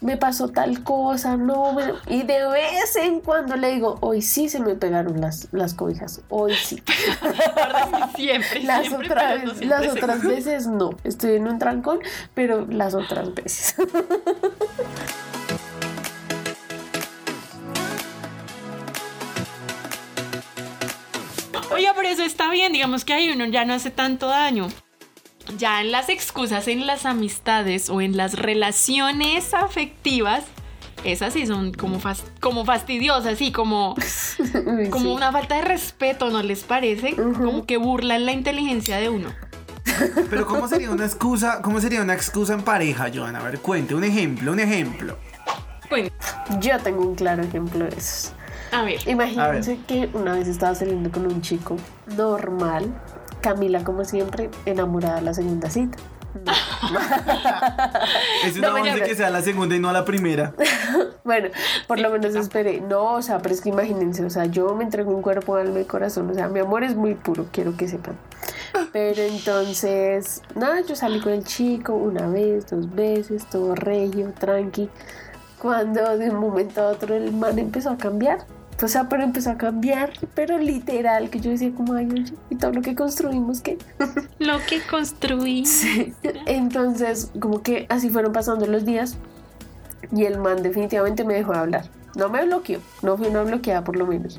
me 0.00 0.16
pasó 0.16 0.48
tal 0.48 0.82
cosa, 0.82 1.36
no, 1.36 1.74
me-". 1.74 1.92
y 2.06 2.22
de 2.22 2.48
vez 2.48 2.96
en 2.96 3.20
cuando 3.20 3.54
le 3.54 3.72
digo, 3.72 3.98
hoy 4.00 4.22
sí 4.22 4.48
se 4.48 4.60
me 4.60 4.76
pegaron 4.76 5.20
las, 5.20 5.48
las 5.52 5.74
cobijas, 5.74 6.22
hoy 6.30 6.54
sí. 6.54 6.82
Siempre, 8.16 8.62
Las 8.62 8.86
siempre, 8.86 9.08
otras, 9.08 9.34
pero 9.34 9.44
no 9.44 9.54
siempre 9.54 9.66
las 9.66 9.88
otras 9.88 10.22
veces 10.22 10.66
no. 10.68 10.96
Estoy 11.04 11.34
en 11.34 11.46
un 11.46 11.58
trancón, 11.58 11.98
pero 12.32 12.66
las 12.70 12.94
otras 12.94 13.34
veces. 13.34 13.74
Oiga, 21.76 21.92
pero 21.94 22.08
eso 22.08 22.22
está 22.24 22.50
bien, 22.50 22.72
digamos 22.72 23.04
que 23.04 23.12
ahí 23.12 23.30
uno 23.30 23.44
ya 23.46 23.64
no 23.64 23.74
hace 23.74 23.90
tanto 23.90 24.28
daño. 24.28 24.68
Ya 25.58 25.80
en 25.80 25.92
las 25.92 26.08
excusas, 26.08 26.66
en 26.68 26.86
las 26.86 27.06
amistades 27.06 27.88
o 27.88 28.00
en 28.00 28.16
las 28.16 28.34
relaciones 28.34 29.54
afectivas, 29.54 30.44
esas 31.04 31.34
sí 31.34 31.46
son 31.46 31.72
como, 31.72 32.00
fas- 32.00 32.24
como 32.40 32.64
fastidiosas, 32.64 33.38
sí, 33.38 33.52
como, 33.52 33.94
como 34.90 35.04
sí. 35.04 35.14
una 35.14 35.30
falta 35.30 35.54
de 35.56 35.62
respeto, 35.62 36.30
¿no 36.30 36.42
les 36.42 36.64
parece? 36.64 37.14
Como 37.14 37.64
que 37.64 37.76
burlan 37.76 38.26
la 38.26 38.32
inteligencia 38.32 38.96
de 38.96 39.08
uno. 39.08 39.32
pero 40.30 40.46
¿cómo 40.46 40.66
sería 40.66 40.90
una 40.90 41.04
excusa? 41.06 41.62
¿Cómo 41.62 41.80
sería 41.80 42.02
una 42.02 42.14
excusa 42.14 42.54
en 42.54 42.62
pareja, 42.62 43.06
Joana? 43.14 43.38
A 43.38 43.42
ver, 43.44 43.60
cuente, 43.60 43.94
un 43.94 44.02
ejemplo, 44.02 44.50
un 44.50 44.58
ejemplo. 44.58 45.16
Bueno, 45.88 46.08
Yo 46.58 46.76
tengo 46.80 47.02
un 47.06 47.14
claro 47.14 47.44
ejemplo 47.44 47.84
de 47.84 47.96
esos. 47.96 48.32
A 48.80 48.82
ver. 48.82 49.08
Imagínense 49.08 49.78
que 49.86 50.08
una 50.12 50.32
vez 50.34 50.48
estaba 50.48 50.74
saliendo 50.74 51.10
con 51.10 51.26
un 51.26 51.40
chico 51.42 51.76
normal, 52.16 52.92
Camila 53.40 53.82
como 53.84 54.04
siempre, 54.04 54.50
enamorada 54.64 55.16
de 55.16 55.22
la 55.22 55.34
segunda 55.34 55.70
cita. 55.70 55.98
Es 58.44 58.56
No, 58.56 58.70
una 58.72 58.80
mira, 58.82 58.94
once 58.94 59.04
que 59.06 59.14
sea 59.14 59.30
la 59.30 59.40
segunda 59.42 59.74
y 59.74 59.80
no 59.80 59.92
la 59.92 60.04
primera. 60.04 60.52
Bueno, 61.24 61.48
por 61.88 61.96
Sí, 61.96 62.04
lo 62.04 62.10
menos 62.10 62.36
esperé. 62.36 62.80
No, 62.80 63.14
o 63.14 63.22
sea, 63.22 63.38
pero 63.40 63.52
es 63.52 63.60
que 63.60 63.68
imagínense, 63.70 64.24
o 64.24 64.30
sea, 64.30 64.44
yo 64.44 64.72
me 64.76 64.84
entrego 64.84 65.10
un 65.12 65.22
cuerpo, 65.22 65.56
alma 65.56 65.80
y 65.80 65.84
corazón. 65.84 66.30
O 66.30 66.34
sea, 66.34 66.46
mi 66.46 66.60
amor 66.60 66.84
es 66.84 66.94
muy 66.94 67.14
puro, 67.16 67.46
quiero 67.50 67.76
que 67.76 67.88
sepan. 67.88 68.16
Pero 68.92 69.22
entonces, 69.22 70.42
nada, 70.54 70.82
yo 70.82 70.94
salí 70.94 71.18
con 71.20 71.32
el 71.32 71.42
chico 71.42 71.94
una 71.94 72.28
vez, 72.28 72.66
dos 72.70 72.94
veces, 72.94 73.44
todo 73.50 73.74
regio, 73.74 74.32
tranqui. 74.38 74.88
Cuando 75.60 76.16
de 76.16 76.30
un 76.30 76.36
momento 76.36 76.80
a 76.82 76.90
otro 76.90 77.12
el 77.16 77.32
man 77.32 77.58
empezó 77.58 77.90
a 77.90 77.96
cambiar. 77.98 78.46
O 78.82 78.88
sea, 78.88 79.08
pero 79.08 79.22
empezó 79.22 79.50
a 79.50 79.56
cambiar, 79.56 80.12
pero 80.34 80.58
literal, 80.58 81.30
que 81.30 81.40
yo 81.40 81.50
decía 81.50 81.72
como, 81.74 81.94
ay, 81.94 82.08
y 82.50 82.56
todo 82.56 82.72
lo 82.72 82.82
que 82.82 82.94
construimos, 82.94 83.60
¿qué? 83.62 83.78
Lo 84.38 84.58
que 84.66 84.80
construí. 84.82 85.64
Entonces, 86.44 87.30
como 87.40 87.62
que 87.62 87.86
así 87.88 88.10
fueron 88.10 88.32
pasando 88.32 88.66
los 88.66 88.84
días 88.84 89.16
y 90.12 90.24
el 90.24 90.38
man 90.38 90.62
definitivamente 90.62 91.24
me 91.24 91.34
dejó 91.34 91.52
de 91.52 91.58
hablar. 91.58 91.90
No 92.16 92.28
me 92.28 92.44
bloqueó, 92.44 92.80
no 93.02 93.16
fui 93.16 93.28
una 93.28 93.42
bloqueada 93.42 93.82
por 93.82 93.96
lo 93.96 94.06
menos. 94.06 94.38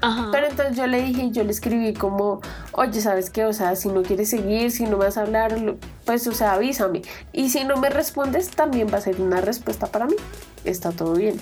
Ajá. 0.00 0.28
Pero 0.30 0.46
entonces 0.48 0.76
yo 0.76 0.86
le 0.86 1.02
dije, 1.02 1.30
yo 1.30 1.44
le 1.44 1.50
escribí 1.50 1.94
como, 1.94 2.40
oye, 2.72 3.00
¿sabes 3.00 3.30
qué? 3.30 3.44
O 3.46 3.52
sea, 3.52 3.74
si 3.74 3.88
no 3.88 4.02
quieres 4.02 4.30
seguir, 4.30 4.70
si 4.70 4.84
no 4.84 4.98
me 4.98 5.06
vas 5.06 5.16
a 5.16 5.22
hablar, 5.22 5.56
pues, 6.04 6.26
o 6.26 6.32
sea, 6.32 6.52
avísame. 6.52 7.02
Y 7.32 7.48
si 7.50 7.64
no 7.64 7.76
me 7.76 7.88
respondes, 7.90 8.50
también 8.50 8.88
va 8.92 8.98
a 8.98 9.00
ser 9.00 9.20
una 9.20 9.40
respuesta 9.40 9.86
para 9.86 10.06
mí. 10.06 10.14
Está 10.64 10.92
todo 10.92 11.14
bien. 11.14 11.40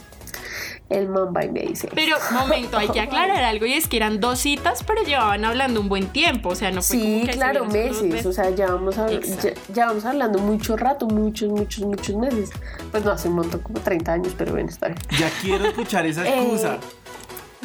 El 0.89 1.09
man 1.09 1.33
va 1.35 1.45
y 1.45 1.51
me 1.51 1.61
dice, 1.61 1.89
Pero, 1.95 2.17
momento, 2.33 2.77
hay 2.77 2.89
que 2.89 3.01
aclarar 3.07 3.43
algo 3.45 3.65
y 3.67 3.73
es 3.73 3.89
que 3.89 3.97
eran 3.97 4.21
dos 4.21 4.41
citas, 4.41 4.85
pero 4.87 5.03
llevaban 5.03 5.45
hablando 5.45 5.81
un 5.81 5.89
buen 5.89 6.07
tiempo. 6.09 6.51
O 6.51 6.55
sea, 6.55 6.71
no 6.71 6.83
fue 6.83 6.99
como 6.99 7.11
sí, 7.11 7.21
que 7.27 7.33
se 7.33 7.39
claro, 7.39 7.65
meses. 7.67 8.27
O 8.27 8.33
sea, 8.33 8.51
ya 8.51 8.67
vamos, 8.67 8.99
a, 8.99 9.09
ya, 9.09 9.15
Exacto. 9.17 9.61
ya 9.73 9.87
vamos 9.87 10.05
hablando 10.05 10.39
mucho 10.39 10.77
rato, 10.77 11.07
muchos, 11.07 11.49
muchos, 11.49 11.85
muchos 11.85 12.15
meses. 12.17 12.51
Pues 12.91 13.05
no, 13.05 13.11
hace 13.11 13.29
un 13.29 13.37
montón, 13.37 13.61
como 13.61 13.81
30 13.81 14.13
años, 14.13 14.35
pero 14.37 14.53
bueno, 14.53 14.69
está 14.69 14.89
bien. 14.89 14.99
Ya 15.19 15.31
quiero 15.41 15.67
escuchar 15.67 16.05
esa 16.07 16.27
Eh, 16.27 16.43
excusa. 16.43 16.79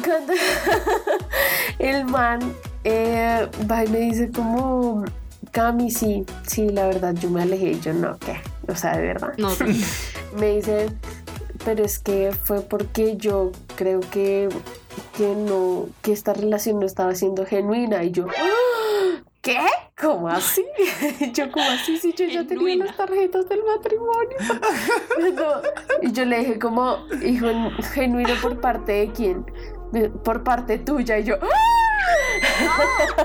Cuando 0.04 0.32
el 1.78 2.04
man 2.04 2.40
eh, 2.84 3.48
va 3.70 3.84
y 3.84 3.88
me 3.88 3.98
dice 4.00 4.30
como, 4.30 5.04
Cami, 5.50 5.90
sí, 5.90 6.24
sí, 6.46 6.68
la 6.68 6.86
verdad, 6.86 7.14
yo 7.14 7.30
me 7.30 7.42
alejé. 7.42 7.72
Y 7.72 7.80
yo, 7.80 7.92
no, 7.92 8.18
¿qué? 8.18 8.40
O 8.70 8.74
sea, 8.76 8.96
de 8.96 9.02
verdad. 9.06 9.34
No, 9.38 9.50
Me 10.38 10.56
dice, 10.56 10.90
pero 11.64 11.84
es 11.84 11.98
que 11.98 12.32
fue 12.44 12.60
porque 12.60 13.16
yo 13.16 13.52
creo 13.76 14.00
que, 14.00 14.48
que 15.16 15.34
no, 15.34 15.86
que 16.02 16.12
esta 16.12 16.34
relación 16.34 16.78
no 16.80 16.86
estaba 16.86 17.14
siendo 17.14 17.46
genuina. 17.46 18.04
Y 18.04 18.10
yo, 18.12 18.26
"¡Ah! 18.28 19.22
¿qué? 19.40 19.58
¿Cómo 20.00 20.28
así? 20.28 20.64
yo, 21.32 21.50
¿cómo 21.50 21.64
así? 21.70 21.96
Si 21.98 22.12
yo 22.12 22.26
ya 22.26 22.46
tenía 22.46 22.76
las 22.76 22.96
tarjetas 22.96 23.48
del 23.48 23.60
matrimonio. 23.64 24.36
No. 25.34 25.62
Y 26.02 26.12
yo 26.12 26.24
le 26.24 26.38
dije 26.40 26.58
como, 26.58 26.98
hijo, 27.24 27.46
genuino 27.94 28.34
por 28.42 28.60
parte 28.60 28.92
de 28.92 29.12
quién? 29.12 29.46
Por 30.24 30.42
parte 30.44 30.78
tuya. 30.78 31.18
Y 31.18 31.24
yo, 31.24 31.36
"Ah". 31.40 31.46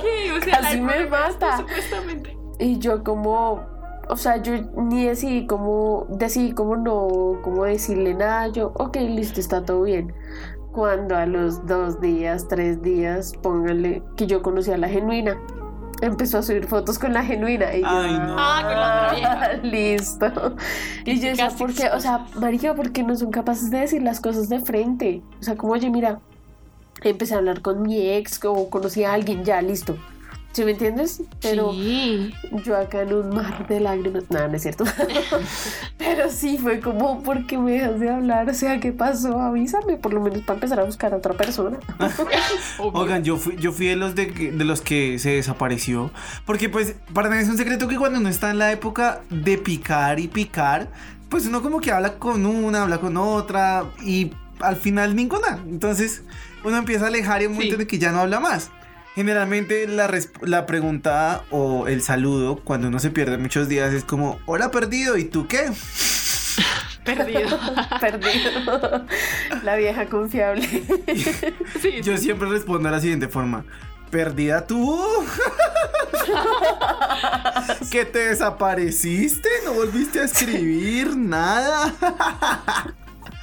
¿qué? 0.02 0.32
O 0.32 0.42
sea, 0.42 0.60
Casi 0.62 0.78
la 0.80 0.84
me 0.84 1.06
mata. 1.08 1.58
Supuestamente. 1.58 2.38
Y 2.60 2.80
yo 2.80 3.04
como, 3.04 3.66
o 4.10 4.18
sea, 4.18 4.38
yo 4.38 4.54
ni 4.78 5.06
decidí 5.06 5.46
cómo, 5.48 6.06
decidí 6.10 6.54
cómo 6.54 6.76
no, 6.78 7.40
cómo 7.44 7.66
decirle 7.66 8.14
nada, 8.14 8.48
yo, 8.48 8.72
ok, 8.76 8.96
listo, 8.98 9.40
está 9.40 9.64
todo 9.66 9.84
bien. 9.84 10.14
Cuando 10.72 11.16
a 11.16 11.26
los 11.26 11.66
dos 11.68 12.00
días, 12.02 12.48
tres 12.48 12.82
días, 12.82 13.34
pónganle 13.42 14.02
que 14.16 14.26
yo 14.28 14.42
conocí 14.42 14.72
a 14.72 14.78
la 14.78 14.88
genuina. 14.90 15.38
Empezó 16.02 16.40
a 16.40 16.44
subir 16.44 16.66
fotos 16.68 17.00
con 17.00 17.14
la 17.14 17.24
genuina 17.24 17.74
y 17.76 17.82
yo, 17.82 17.88
Ay, 17.88 18.18
no. 18.18 18.36
Ah, 18.38 18.62
con 18.64 18.72
la 18.76 19.06
otra 19.06 19.14
vieja. 19.16 19.54
listo. 19.64 20.56
Y 21.06 21.20
yo 21.20 21.30
decía, 21.30 21.50
¿por 21.50 21.74
qué? 21.74 21.90
O 21.92 22.00
sea, 22.00 22.26
marica, 22.36 22.74
¿por 22.76 22.92
qué 22.92 23.04
no 23.04 23.16
son 23.16 23.32
capaces 23.32 23.70
de 23.72 23.80
decir 23.82 24.02
las 24.02 24.20
cosas 24.20 24.50
de 24.50 24.60
frente? 24.60 25.22
O 25.40 25.44
sea, 25.44 25.56
como, 25.56 25.74
oye, 25.74 25.90
mira, 25.90 26.20
empecé 27.10 27.34
a 27.36 27.38
hablar 27.38 27.62
con 27.62 27.82
mi 27.84 28.10
ex 28.10 28.40
o 28.46 28.70
conocí 28.70 29.04
a 29.04 29.14
alguien, 29.14 29.44
ya, 29.44 29.62
listo. 29.62 29.98
¿Sí 30.52 30.64
me 30.66 30.72
entiendes? 30.72 31.24
Pero 31.42 31.72
Sí. 31.72 32.32
yo 32.64 32.78
acá 32.78 33.02
en 33.02 33.12
un 33.14 33.30
mar 33.36 33.68
de 33.68 33.80
lágrimas. 33.80 34.26
Nada, 34.30 34.48
no 34.48 34.56
es 34.56 34.62
cierto. 34.62 34.84
Pero 35.98 36.30
sí 36.30 36.60
fue 36.60 36.80
como, 36.80 37.24
¿por 37.24 37.48
qué 37.48 37.58
me 37.58 37.72
dejas 37.72 38.00
de 38.00 38.10
hablar? 38.12 38.48
O 38.50 38.54
sea, 38.54 38.80
¿qué 38.80 38.92
pasó? 38.92 39.40
Avísame, 39.42 39.98
por 39.98 40.14
lo 40.14 40.20
menos 40.22 40.42
para 40.42 40.56
empezar 40.58 40.80
a 40.80 40.84
buscar 40.84 41.12
a 41.14 41.18
otra 41.18 41.34
persona. 41.34 41.80
Oigan, 42.78 43.24
yo 43.24 43.38
fui, 43.38 43.56
yo 43.58 43.72
fui 43.72 43.88
de 43.88 43.96
los 43.96 44.14
de, 44.14 44.28
que- 44.32 44.52
de 44.52 44.64
los 44.66 44.82
que 44.82 45.18
se 45.20 45.32
desapareció. 45.32 46.12
Porque 46.46 46.70
pues, 46.70 46.96
para 47.14 47.30
nadie 47.30 47.42
es 47.44 47.50
un 47.50 47.58
secreto 47.58 47.88
que 47.88 47.98
cuando 47.98 48.20
uno 48.20 48.30
está 48.30 48.52
en 48.52 48.60
la 48.60 48.72
época 48.72 49.22
de 49.32 49.58
picar 49.58 50.20
y 50.20 50.28
picar, 50.28 50.90
pues 51.30 51.48
uno 51.48 51.62
como 51.64 51.80
que 51.82 51.92
habla 51.92 52.20
con 52.20 52.46
una, 52.46 52.84
habla 52.84 53.00
con 53.00 53.18
otra 53.18 53.86
y 54.04 54.32
al 54.64 54.76
final 54.78 55.16
ninguna. 55.16 55.60
Entonces 55.68 56.24
uno 56.64 56.78
empieza 56.78 57.06
a 57.06 57.08
alejar 57.10 57.42
y 57.42 57.46
un 57.48 57.54
momento 57.54 57.76
Sí. 57.76 57.80
de 57.80 57.88
que 57.88 58.00
ya 58.00 58.12
no 58.12 58.20
habla 58.22 58.40
más. 58.40 58.70
Generalmente 59.16 59.88
la, 59.88 60.10
la 60.42 60.66
pregunta 60.66 61.44
o 61.52 61.88
el 61.88 62.02
saludo 62.02 62.62
cuando 62.64 62.88
uno 62.88 63.00
se 63.00 63.12
pierde 63.12 63.38
muchos 63.38 63.68
días 63.70 63.94
es 63.94 64.04
como, 64.04 64.40
hola 64.48 64.72
perdido, 64.72 65.18
¿y 65.18 65.26
tú 65.26 65.48
qué? 65.48 65.72
Perdido. 67.06 67.60
Perdido. 68.00 69.06
La 69.64 69.76
vieja 69.76 70.06
confiable. 70.06 70.66
Sí, 71.82 72.02
Yo 72.02 72.18
siempre 72.18 72.48
respondo 72.48 72.88
de 72.88 72.96
la 72.96 73.02
siguiente 73.02 73.28
forma. 73.28 73.66
¿Perdida 74.10 74.66
tú? 74.66 75.04
¿Que 77.92 78.06
te 78.06 78.20
desapareciste? 78.30 79.50
¿No 79.66 79.74
volviste 79.74 80.22
a 80.22 80.24
escribir 80.24 81.18
nada? 81.18 81.94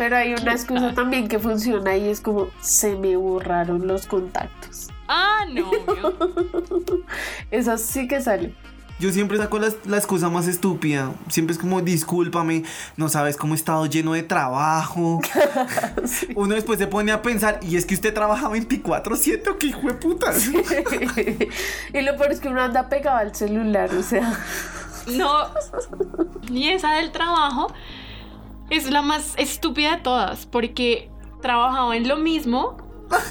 Pero 0.01 0.17
hay 0.17 0.33
una 0.33 0.53
excusa 0.53 0.95
también 0.95 1.29
que 1.29 1.39
funciona 1.39 1.95
y 1.95 2.09
es 2.09 2.23
como, 2.23 2.49
se 2.63 2.97
me 2.97 3.17
borraron 3.17 3.87
los 3.87 4.07
contactos. 4.07 4.89
Ah, 5.07 5.45
no. 5.53 5.71
Esa 7.51 7.77
sí 7.77 8.09
que 8.09 8.23
sale. 8.23 8.55
Yo 8.99 9.13
siempre 9.13 9.37
saco 9.37 9.59
la, 9.59 9.69
la 9.85 9.99
excusa 9.99 10.31
más 10.31 10.49
estúpida. 10.49 11.13
Siempre 11.29 11.53
es 11.53 11.59
como, 11.59 11.83
discúlpame, 11.83 12.65
no 12.97 13.11
sabes 13.11 13.37
cómo 13.37 13.53
he 13.53 13.59
estado 13.59 13.85
lleno 13.85 14.15
de 14.15 14.23
trabajo. 14.23 15.21
Uno 16.35 16.55
después 16.55 16.79
se 16.79 16.87
pone 16.87 17.13
a 17.13 17.21
pensar, 17.21 17.61
y 17.61 17.77
es 17.77 17.85
que 17.85 17.93
usted 17.93 18.15
trabaja 18.15 18.49
24-7 18.49 19.51
o 19.51 19.59
qué 19.59 19.67
hijo 19.67 19.87
de 19.87 19.93
putas. 19.93 20.49
y 21.93 22.01
lo 22.01 22.17
peor 22.17 22.33
es 22.33 22.41
que 22.41 22.49
uno 22.49 22.63
anda 22.63 22.89
pegado 22.89 23.19
al 23.19 23.35
celular, 23.35 23.95
o 23.95 24.03
sea. 24.03 24.33
No. 25.09 25.51
Y 26.51 26.69
esa 26.69 26.93
del 26.95 27.13
trabajo 27.13 27.71
es 28.71 28.91
la 28.91 29.03
más 29.03 29.35
estúpida 29.37 29.97
de 29.97 30.03
todas, 30.03 30.47
porque 30.47 31.11
trabajaba 31.43 31.97
en 31.97 32.07
lo 32.09 32.17
mismo 32.17 32.77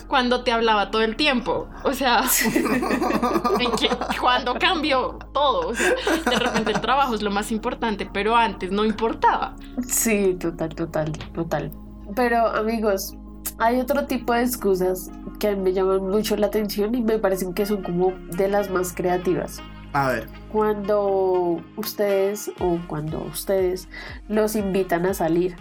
cuando 0.07 0.43
te 0.43 0.51
hablaba 0.51 0.91
todo 0.91 1.01
el 1.03 1.15
tiempo. 1.15 1.67
O 1.83 1.93
sea, 1.93 2.23
¿en 3.59 3.71
qué- 3.79 3.89
cuando 4.19 4.55
cambió 4.55 5.17
todo. 5.33 5.69
O 5.69 5.75
sea, 5.75 5.93
de 6.29 6.35
repente 6.37 6.71
el 6.71 6.81
trabajo 6.81 7.15
es 7.15 7.21
lo 7.21 7.31
más 7.31 7.51
importante, 7.51 8.09
pero 8.11 8.35
antes 8.35 8.71
no 8.71 8.83
importaba. 8.85 9.55
Sí, 9.87 10.35
total, 10.39 10.75
total, 10.75 11.11
total. 11.33 11.71
Pero 12.15 12.47
amigos, 12.47 13.15
hay 13.57 13.79
otro 13.79 14.05
tipo 14.05 14.33
de 14.33 14.41
excusas 14.43 15.11
que 15.39 15.55
me 15.55 15.71
llaman 15.71 16.01
mucho 16.09 16.35
la 16.35 16.47
atención 16.47 16.93
y 16.95 17.01
me 17.01 17.17
parecen 17.19 17.53
que 17.53 17.65
son 17.65 17.81
como 17.83 18.11
de 18.31 18.49
las 18.49 18.69
más 18.69 18.91
creativas. 18.93 19.61
A 19.93 20.09
ver, 20.09 20.27
Cuando 20.51 21.61
ustedes 21.75 22.51
o 22.59 22.79
cuando 22.87 23.19
ustedes 23.23 23.87
los 24.27 24.55
invitan 24.55 25.05
a 25.05 25.13
salir 25.13 25.55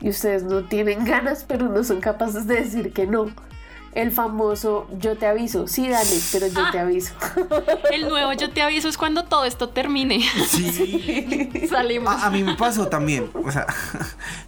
y 0.00 0.10
ustedes 0.10 0.44
no 0.44 0.64
tienen 0.64 1.04
ganas 1.04 1.44
pero 1.44 1.68
no 1.68 1.82
son 1.84 2.00
capaces 2.00 2.46
de 2.46 2.56
decir 2.56 2.92
que 2.92 3.06
no. 3.06 3.26
El 3.94 4.10
famoso 4.10 4.86
yo 4.98 5.18
te 5.18 5.26
aviso, 5.26 5.68
sí 5.68 5.86
dale, 5.86 6.18
pero 6.32 6.46
yo 6.46 6.70
te 6.70 6.78
aviso. 6.78 7.12
El 7.92 8.08
nuevo 8.08 8.32
yo 8.32 8.48
te 8.50 8.62
aviso 8.62 8.88
es 8.88 8.96
cuando 8.96 9.24
todo 9.24 9.44
esto 9.44 9.68
termine. 9.68 10.22
sí. 10.46 11.66
Salimos. 11.68 12.14
A, 12.14 12.26
a 12.28 12.30
mí 12.30 12.42
me 12.42 12.54
pasó 12.54 12.88
también. 12.88 13.30
O 13.34 13.50
sea, 13.50 13.66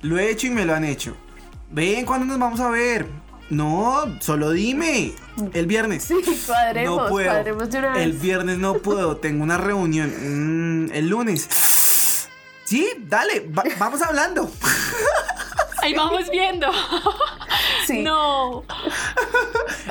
lo 0.01 0.18
he 0.18 0.31
hecho 0.31 0.47
y 0.47 0.51
me 0.51 0.64
lo 0.64 0.75
han 0.75 0.85
hecho. 0.85 1.14
Ven, 1.70 2.07
¿cuándo 2.07 2.25
nos 2.25 2.38
vamos 2.38 2.61
a 2.61 2.70
ver? 2.70 3.07
No, 3.50 4.04
solo 4.20 4.50
dime. 4.50 5.12
El 5.52 5.66
viernes. 5.66 6.04
Sí, 6.04 6.14
cuadremos, 6.46 6.96
no 7.04 7.09
puedo. 7.09 7.28
cuadremos 7.30 7.70
de 7.70 7.78
una 7.78 7.92
vez. 7.92 8.02
El 8.04 8.12
viernes 8.14 8.59
no 8.59 8.74
puedo, 8.74 9.16
tengo 9.18 9.42
una 9.44 9.59
reunión. 9.59 10.87
Mm, 10.87 10.92
el 10.92 11.09
lunes. 11.09 11.48
Sí, 12.64 12.88
dale, 13.07 13.40
va- 13.57 13.64
vamos 13.78 14.00
hablando. 14.02 14.50
Ahí 15.83 15.94
vamos 15.94 16.30
viendo. 16.30 16.68
Sí. 17.87 18.02
No. 18.02 18.64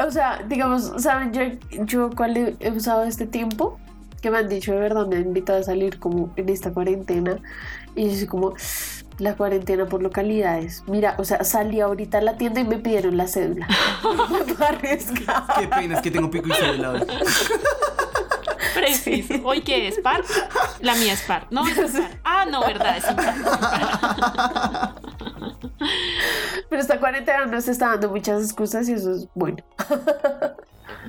O 0.05 0.11
sea, 0.11 0.41
digamos, 0.49 0.91
¿saben 0.97 1.31
yo, 1.33 1.41
yo 1.85 2.09
cuál 2.15 2.35
he, 2.35 2.55
he 2.59 2.71
usado 2.71 3.03
este 3.03 3.27
tiempo? 3.27 3.79
Que 4.21 4.31
me 4.31 4.39
han 4.39 4.49
dicho 4.49 4.71
de 4.71 4.79
verdad, 4.79 5.05
me 5.05 5.17
han 5.17 5.23
invitado 5.27 5.59
a 5.59 5.63
salir 5.63 5.99
como 5.99 6.33
en 6.35 6.49
esta 6.49 6.71
cuarentena. 6.73 7.37
Y 7.95 8.09
yo 8.09 8.15
soy 8.17 8.25
como, 8.27 8.53
la 9.19 9.35
cuarentena 9.35 9.85
por 9.85 10.01
localidades. 10.01 10.83
Mira, 10.87 11.15
o 11.17 11.25
sea, 11.25 11.43
salí 11.43 11.79
ahorita 11.79 12.19
a 12.19 12.21
la 12.21 12.37
tienda 12.37 12.61
y 12.61 12.63
me 12.63 12.77
pidieron 12.77 13.17
la 13.17 13.27
cédula. 13.27 13.67
me 14.31 14.39
puedo 14.39 14.65
arriesgar. 14.65 15.43
Qué 15.59 15.67
pena, 15.67 15.95
es 15.95 16.01
que 16.01 16.11
tengo 16.11 16.29
pico 16.29 16.49
y 16.49 16.53
cédula 16.53 16.91
hoy. 16.91 17.01
Preciso. 18.73 19.35
¿Hoy 19.43 19.61
qué 19.61 19.87
es? 19.87 19.99
¿Par? 19.99 20.23
La 20.81 20.95
mía 20.95 21.13
es 21.13 21.21
par. 21.21 21.47
No, 21.51 21.67
es 21.67 21.75
par. 21.91 22.19
Ah, 22.23 22.45
no, 22.45 22.61
verdad, 22.61 22.97
es 22.97 23.09
impar. 23.09 24.95
Pero 26.69 26.81
esta 26.81 26.99
cuarentena 26.99 27.45
nos 27.45 27.67
está 27.67 27.89
dando 27.89 28.09
muchas 28.09 28.43
excusas 28.43 28.89
y 28.89 28.93
eso 28.93 29.11
es 29.11 29.27
bueno. 29.35 29.63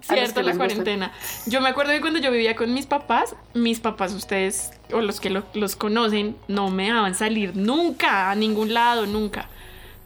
Cierto, 0.03 0.43
la 0.43 0.55
cuarentena. 0.57 1.13
Yo 1.47 1.61
me 1.61 1.69
acuerdo 1.69 1.93
que 1.93 2.01
cuando 2.01 2.19
yo 2.19 2.31
vivía 2.31 2.57
con 2.57 2.73
mis 2.75 2.87
papás, 2.87 3.35
mis 3.55 3.81
papás, 3.81 4.13
ustedes 4.13 4.73
o 4.93 5.01
los 5.01 5.21
que 5.21 5.31
lo- 5.31 5.45
los 5.55 5.77
conocen, 5.77 6.37
no 6.49 6.71
me 6.71 6.85
dejaban 6.87 7.15
salir 7.15 7.57
nunca 7.57 8.31
a 8.31 8.35
ningún 8.35 8.75
lado, 8.75 9.07
nunca. 9.07 9.49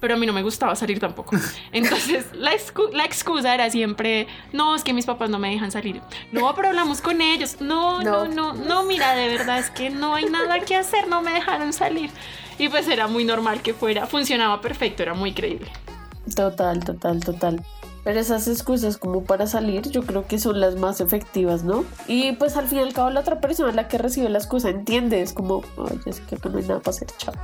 Pero 0.01 0.15
a 0.15 0.17
mí 0.17 0.27
no 0.27 0.33
me 0.33 0.43
gustaba 0.43 0.77
salir 0.77 1.01
tampoco. 1.01 1.35
Entonces, 1.73 2.27
la, 2.33 2.53
excu- 2.53 2.93
la 2.93 3.05
excusa 3.05 3.53
era 3.53 3.69
siempre, 3.69 4.29
no, 4.53 4.77
es 4.77 4.85
que 4.85 4.93
mis 4.93 5.07
papás 5.07 5.29
no 5.29 5.41
me 5.41 5.51
dejan 5.51 5.73
salir. 5.73 6.01
No, 6.31 6.55
pero 6.55 6.69
hablamos 6.69 7.01
con 7.01 7.21
ellos. 7.21 7.61
No, 7.61 8.01
no, 8.01 8.27
No. 8.27 8.53
no, 8.53 8.65
no, 8.65 8.83
mira, 8.85 9.15
de 9.15 9.27
verdad 9.29 9.59
es 9.59 9.71
que 9.71 9.91
no 9.91 10.15
hay 10.15 10.27
nada 10.27 10.61
que 10.61 10.77
hacer, 10.77 11.09
no 11.09 11.21
me 11.23 11.33
dejaron 11.33 11.73
salir. 11.73 12.11
Y 12.61 12.69
pues 12.69 12.87
era 12.89 13.09
muy 13.09 13.25
normal 13.25 13.61
que 13.61 13.75
fuera, 13.75 14.07
funcionaba 14.07 14.61
perfecto, 14.61 15.03
era 15.03 15.15
muy 15.15 15.33
creíble. 15.33 15.69
Total, 16.37 16.85
total, 16.85 17.25
total. 17.25 17.65
Pero 18.05 18.21
esas 18.21 18.49
excusas 18.49 18.97
como 18.97 19.25
para 19.25 19.47
salir, 19.47 19.89
yo 19.91 20.03
creo 20.05 20.27
que 20.27 20.39
son 20.39 20.61
las 20.61 20.77
más 20.77 21.01
efectivas, 21.01 21.65
¿no? 21.65 21.85
Y 22.07 22.33
pues 22.33 22.57
al 22.57 22.67
fin 22.69 22.79
y 22.79 22.83
al 22.83 22.93
cabo 22.93 23.11
la 23.11 23.21
otra 23.21 23.41
persona 23.41 23.73
la 23.73 23.89
que 23.89 23.99
recibe 23.99 24.29
la 24.29 24.39
excusa 24.39 24.71
entiende, 24.71 25.21
es 25.21 25.33
como, 25.33 25.63
ay, 25.91 26.01
ya 26.07 26.13
sé 26.13 26.23
que 26.23 26.37
acá 26.37 26.49
no 26.49 26.59
hay 26.59 26.65
nada 26.65 26.81
para 26.81 26.97
hacer, 26.97 27.09
chao. 27.19 27.35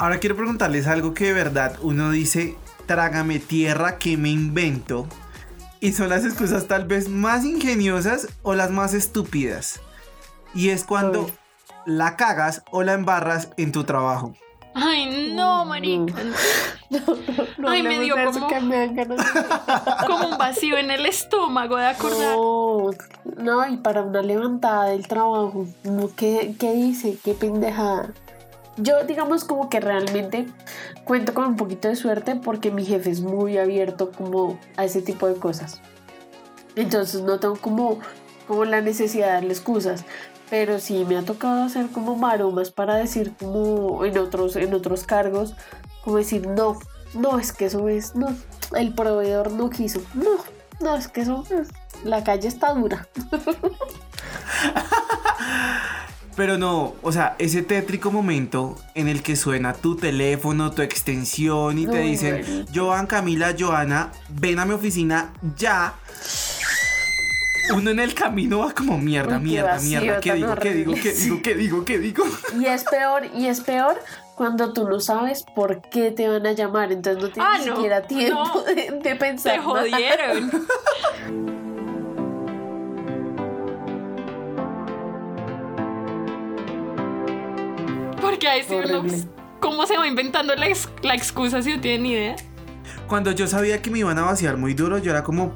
Ahora 0.00 0.18
quiero 0.18 0.34
preguntarles 0.34 0.86
algo 0.86 1.12
que 1.12 1.26
de 1.26 1.32
verdad 1.34 1.76
uno 1.82 2.10
dice, 2.10 2.56
trágame 2.86 3.38
tierra 3.38 3.98
que 3.98 4.16
me 4.16 4.30
invento. 4.30 5.06
Y 5.78 5.92
son 5.92 6.08
las 6.08 6.24
excusas 6.24 6.66
tal 6.68 6.86
vez 6.86 7.08
más 7.08 7.44
ingeniosas 7.44 8.28
o 8.42 8.54
las 8.54 8.70
más 8.70 8.94
estúpidas. 8.94 9.80
Y 10.54 10.70
es 10.70 10.84
cuando. 10.84 11.30
La 11.86 12.16
cagas 12.16 12.62
o 12.70 12.82
la 12.82 12.92
embarras 12.94 13.50
en 13.56 13.72
tu 13.72 13.84
trabajo. 13.84 14.34
Ay, 14.74 15.32
no, 15.34 15.64
marica. 15.64 16.14
No 17.58 17.68
Ay, 17.68 17.84
me 17.84 18.00
dio 18.00 18.16
como- 18.24 18.48
que 18.48 18.60
me 18.60 18.76
dan 18.78 18.96
ganas 18.96 19.18
de- 19.18 19.40
Como 20.08 20.28
un 20.30 20.38
vacío 20.38 20.76
en 20.76 20.90
el 20.90 21.06
estómago 21.06 21.76
de 21.76 21.86
acordar. 21.86 22.34
No, 22.36 22.90
no, 23.36 23.68
y 23.68 23.76
para 23.76 24.02
una 24.02 24.22
levantada 24.22 24.86
del 24.86 25.06
trabajo, 25.06 25.66
¿qué, 26.16 26.56
¿qué 26.58 26.72
dice? 26.72 27.16
¿Qué 27.22 27.34
pendejada? 27.34 28.12
Yo 28.76 29.04
digamos 29.04 29.44
como 29.44 29.68
que 29.68 29.78
realmente 29.78 30.46
cuento 31.04 31.32
con 31.32 31.44
un 31.44 31.56
poquito 31.56 31.86
de 31.86 31.94
suerte 31.94 32.34
porque 32.34 32.72
mi 32.72 32.84
jefe 32.84 33.10
es 33.10 33.20
muy 33.20 33.56
abierto 33.58 34.10
como 34.10 34.58
a 34.76 34.84
ese 34.84 35.00
tipo 35.00 35.28
de 35.28 35.34
cosas. 35.34 35.80
Entonces 36.74 37.20
no 37.22 37.38
tengo 37.38 37.56
como, 37.56 38.00
como 38.48 38.64
la 38.64 38.80
necesidad 38.80 39.26
de 39.28 39.32
darle 39.34 39.52
excusas. 39.52 40.04
Pero 40.50 40.80
sí 40.80 41.04
me 41.08 41.16
ha 41.16 41.22
tocado 41.24 41.62
hacer 41.62 41.88
como 41.88 42.16
maromas 42.16 42.70
para 42.70 42.96
decir 42.96 43.32
como 43.38 44.04
en 44.04 44.18
otros, 44.18 44.56
en 44.56 44.74
otros 44.74 45.04
cargos, 45.04 45.54
como 46.02 46.16
decir 46.16 46.46
no, 46.46 46.78
no 47.14 47.38
es 47.38 47.52
que 47.52 47.66
eso 47.66 47.88
es, 47.88 48.16
no, 48.16 48.34
el 48.76 48.92
proveedor 48.94 49.52
no 49.52 49.70
quiso, 49.70 50.02
no, 50.14 50.30
no 50.80 50.96
es 50.96 51.08
que 51.08 51.20
eso, 51.22 51.44
mm, 51.44 52.08
la 52.08 52.24
calle 52.24 52.48
está 52.48 52.74
dura. 52.74 53.08
Pero 56.36 56.56
no, 56.56 56.94
o 57.02 57.12
sea, 57.12 57.36
ese 57.38 57.62
tétrico 57.62 58.10
momento 58.10 58.76
en 58.94 59.08
el 59.08 59.22
que 59.22 59.36
suena 59.36 59.74
tu 59.74 59.96
teléfono, 59.96 60.70
tu 60.70 60.80
extensión 60.80 61.78
y 61.78 61.86
te 61.86 62.00
Uy, 62.00 62.12
dicen. 62.12 62.66
Joan, 62.74 63.06
Camila, 63.06 63.54
Joana, 63.58 64.10
ven 64.28 64.58
a 64.58 64.64
mi 64.64 64.72
oficina 64.72 65.34
ya. 65.58 65.94
Uno 67.74 67.90
en 67.90 68.00
el 68.00 68.14
camino 68.14 68.60
va 68.60 68.72
como 68.72 68.98
mierda, 68.98 69.36
Uy, 69.38 69.44
mierda, 69.44 69.72
vacío 69.72 70.00
mierda. 70.00 70.20
¿Qué 70.20 70.34
digo? 70.34 70.54
¿Qué 70.56 70.72
digo? 70.74 70.94
¿Qué 70.94 71.12
digo? 71.12 71.42
¿Qué 71.42 71.54
digo? 71.54 71.84
¿Qué 71.84 71.98
digo? 71.98 72.24
Y 72.60 72.66
es 72.66 72.84
peor, 72.84 73.26
y 73.34 73.46
es 73.46 73.60
peor 73.60 74.00
cuando 74.34 74.72
tú 74.72 74.88
no 74.88 75.00
sabes 75.00 75.44
por 75.54 75.80
qué 75.90 76.10
te 76.10 76.28
van 76.28 76.46
a 76.46 76.52
llamar, 76.52 76.92
entonces 76.92 77.22
no 77.22 77.28
tienes 77.30 77.50
Ah, 77.52 77.58
ni 77.58 77.66
no, 77.66 77.76
siquiera 77.76 78.02
tiempo 78.02 78.42
no. 78.54 78.62
de, 78.64 78.90
de 79.02 79.16
pensar. 79.16 79.52
Se 79.52 79.58
nada. 79.58 79.62
jodieron. 79.62 80.50
Porque 88.20 88.48
ahí 88.48 88.62
sí 88.66 88.74
uno. 88.74 89.02
¿Cómo 89.60 89.86
se 89.86 89.96
va 89.96 90.06
inventando 90.06 90.54
la, 90.54 90.68
ex- 90.68 90.88
la 91.02 91.14
excusa 91.14 91.62
si 91.62 91.74
no 91.74 91.80
tiene 91.80 91.98
ni 92.02 92.12
idea? 92.12 92.36
Cuando 93.08 93.32
yo 93.32 93.46
sabía 93.46 93.82
que 93.82 93.90
me 93.90 93.98
iban 93.98 94.18
a 94.18 94.22
vaciar 94.22 94.56
muy 94.56 94.74
duro, 94.74 94.98
yo 94.98 95.10
era 95.10 95.22
como... 95.22 95.52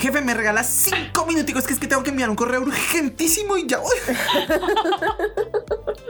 Jefe, 0.00 0.22
me 0.22 0.32
regalas 0.32 0.66
cinco 0.66 1.26
minuticos 1.26 1.66
que 1.66 1.74
es 1.74 1.78
que 1.78 1.86
tengo 1.86 2.02
que 2.02 2.08
enviar 2.08 2.30
un 2.30 2.36
correo 2.36 2.62
urgentísimo 2.62 3.58
y 3.58 3.66
ya 3.66 3.78
voy. 3.78 3.96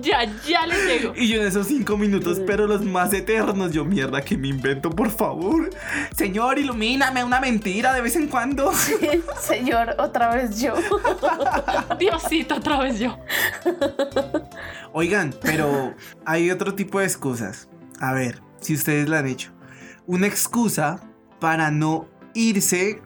Ya, 0.00 0.24
ya 0.46 0.66
les 0.66 0.86
llego. 0.86 1.12
Y 1.16 1.28
yo 1.28 1.40
en 1.40 1.46
esos 1.46 1.66
cinco 1.66 1.96
minutos, 1.96 2.40
pero 2.46 2.66
los 2.66 2.84
más 2.84 3.12
eternos, 3.12 3.72
yo 3.72 3.84
mierda 3.84 4.22
que 4.22 4.36
me 4.36 4.48
invento, 4.48 4.90
por 4.90 5.10
favor. 5.10 5.70
Señor, 6.16 6.58
ilumíname 6.58 7.24
una 7.24 7.40
mentira 7.40 7.92
de 7.92 8.00
vez 8.00 8.16
en 8.16 8.28
cuando. 8.28 8.72
Señor, 9.40 9.96
otra 9.98 10.34
vez 10.34 10.60
yo. 10.60 10.74
Diosito, 11.98 12.56
otra 12.56 12.80
vez 12.80 12.98
yo. 12.98 13.18
Oigan, 14.92 15.34
pero 15.40 15.94
hay 16.24 16.50
otro 16.50 16.74
tipo 16.74 16.98
de 16.98 17.06
excusas. 17.06 17.68
A 18.00 18.12
ver, 18.12 18.42
si 18.60 18.74
ustedes 18.74 19.08
la 19.08 19.18
han 19.18 19.26
hecho. 19.26 19.52
Una 20.06 20.26
excusa 20.26 21.00
para 21.40 21.70
no 21.70 22.08
irse 22.34 23.00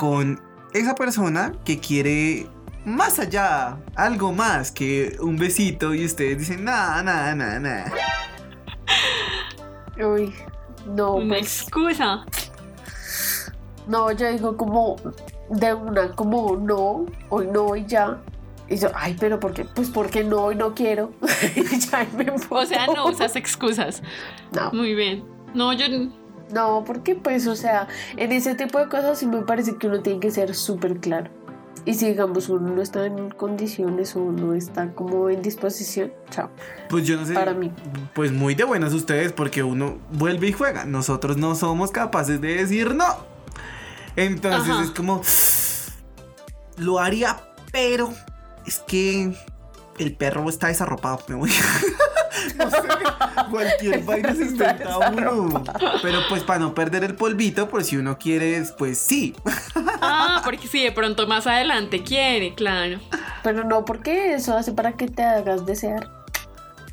con 0.00 0.40
esa 0.72 0.94
persona 0.94 1.52
que 1.62 1.78
quiere 1.78 2.46
más 2.86 3.18
allá, 3.18 3.76
algo 3.94 4.32
más 4.32 4.72
que 4.72 5.14
un 5.20 5.36
besito 5.36 5.92
y 5.92 6.06
ustedes 6.06 6.38
dicen, 6.38 6.64
nada, 6.64 7.02
nada, 7.02 7.34
nada, 7.34 7.60
nada. 7.60 7.92
Uy, 10.02 10.32
no, 10.86 11.16
Una 11.16 11.34
pues, 11.34 11.60
excusa. 11.64 12.24
no, 13.86 14.10
yo 14.12 14.32
digo 14.32 14.56
como 14.56 14.96
de 15.50 15.74
una, 15.74 16.12
como 16.12 16.56
no, 16.56 17.04
hoy 17.28 17.48
no, 17.52 17.66
hoy 17.66 17.84
ya. 17.86 18.22
Y 18.70 18.78
yo, 18.78 18.88
ay, 18.94 19.14
pero 19.20 19.38
¿por 19.38 19.52
qué? 19.52 19.66
Pues 19.66 19.90
porque 19.90 20.24
no, 20.24 20.44
hoy 20.44 20.54
no 20.54 20.74
quiero. 20.74 21.12
Y 21.54 21.78
ya 21.78 22.06
me 22.16 22.32
O 22.48 22.64
sea, 22.64 22.86
no 22.86 23.08
usas 23.08 23.36
excusas. 23.36 24.02
No. 24.52 24.72
Muy 24.72 24.94
bien. 24.94 25.22
No, 25.52 25.74
yo. 25.74 25.84
No, 26.52 26.84
porque 26.86 27.14
pues, 27.14 27.46
o 27.46 27.56
sea, 27.56 27.88
en 28.16 28.32
ese 28.32 28.54
tipo 28.54 28.78
de 28.78 28.88
cosas 28.88 29.18
sí 29.18 29.26
me 29.26 29.42
parece 29.42 29.76
que 29.76 29.86
uno 29.86 30.00
tiene 30.00 30.20
que 30.20 30.30
ser 30.30 30.54
súper 30.54 30.98
claro. 30.98 31.30
Y 31.86 31.94
si 31.94 32.08
digamos 32.08 32.48
uno 32.48 32.74
no 32.74 32.82
está 32.82 33.06
en 33.06 33.30
condiciones 33.30 34.14
o 34.14 34.20
no 34.20 34.54
está 34.54 34.92
como 34.92 35.30
en 35.30 35.40
disposición, 35.40 36.12
chao. 36.30 36.50
Pues 36.88 37.06
yo 37.06 37.16
no 37.16 37.24
sé. 37.24 37.32
Para 37.32 37.54
mí. 37.54 37.72
Pues 38.14 38.32
muy 38.32 38.54
de 38.54 38.64
buenas 38.64 38.92
ustedes 38.92 39.32
porque 39.32 39.62
uno 39.62 39.98
vuelve 40.12 40.48
y 40.48 40.52
juega. 40.52 40.84
Nosotros 40.84 41.36
no 41.38 41.54
somos 41.54 41.90
capaces 41.90 42.40
de 42.40 42.56
decir 42.56 42.94
no. 42.94 43.16
Entonces 44.16 44.70
Ajá. 44.70 44.84
es 44.84 44.90
como... 44.90 45.22
Lo 46.76 46.98
haría, 46.98 47.40
pero 47.72 48.12
es 48.66 48.80
que 48.80 49.34
el 49.98 50.16
perro 50.16 50.48
está 50.48 50.68
desarropado. 50.68 51.20
Me 51.28 51.34
voy. 51.34 51.50
no 52.56 52.70
sé. 52.70 52.88
Cualquier 53.50 54.04
vaina 54.04 54.34
se 54.34 54.44
inventa 54.44 54.98
uno. 55.10 55.62
Pero 56.02 56.20
pues 56.28 56.42
para 56.42 56.60
no 56.60 56.74
perder 56.74 57.04
el 57.04 57.14
polvito, 57.14 57.68
por 57.68 57.84
si 57.84 57.96
uno 57.96 58.18
quiere, 58.18 58.62
pues 58.78 58.98
sí. 58.98 59.34
Ah, 60.02 60.40
porque 60.44 60.66
si 60.66 60.82
de 60.82 60.92
pronto 60.92 61.26
más 61.26 61.46
adelante 61.46 62.02
quiere, 62.02 62.54
claro. 62.54 62.98
Pero 63.42 63.64
no, 63.64 63.84
porque 63.84 64.32
eso 64.32 64.56
hace 64.56 64.72
para 64.72 64.92
que 64.92 65.08
te 65.08 65.22
hagas 65.22 65.66
desear. 65.66 66.10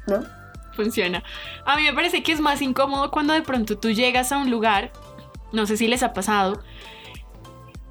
¿No? 0.08 0.26
Funciona. 0.74 1.24
A 1.66 1.78
mí 1.78 1.84
me 1.84 1.94
parece 1.94 2.22
que 2.22 2.34
es 2.34 2.42
más 2.42 2.62
incómodo 2.62 3.10
cuando 3.10 3.34
de 3.34 3.42
pronto 3.42 3.78
tú 3.78 3.92
llegas 3.92 4.32
a 4.32 4.38
un 4.38 4.52
lugar, 4.52 4.92
no 5.54 5.66
sé 5.66 5.78
si 5.78 5.88
les 5.88 6.04
ha 6.04 6.14
pasado, 6.14 6.62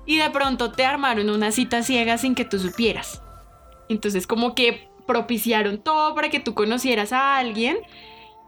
y 0.05 0.19
de 0.19 0.31
pronto 0.31 0.71
te 0.71 0.85
armaron 0.85 1.31
una 1.31 1.51
cita 1.51 1.83
ciega 1.83 2.19
sin 2.19 2.35
que 2.35 2.45
tú 2.45 2.59
supieras. 2.59 3.23
Entonces 3.89 4.27
como 4.27 4.55
que 4.55 4.89
propiciaron 5.07 5.79
todo 5.79 6.15
para 6.15 6.29
que 6.31 6.41
tú 6.41 6.55
conocieras 6.55 7.13
a 7.13 7.37
alguien 7.39 7.79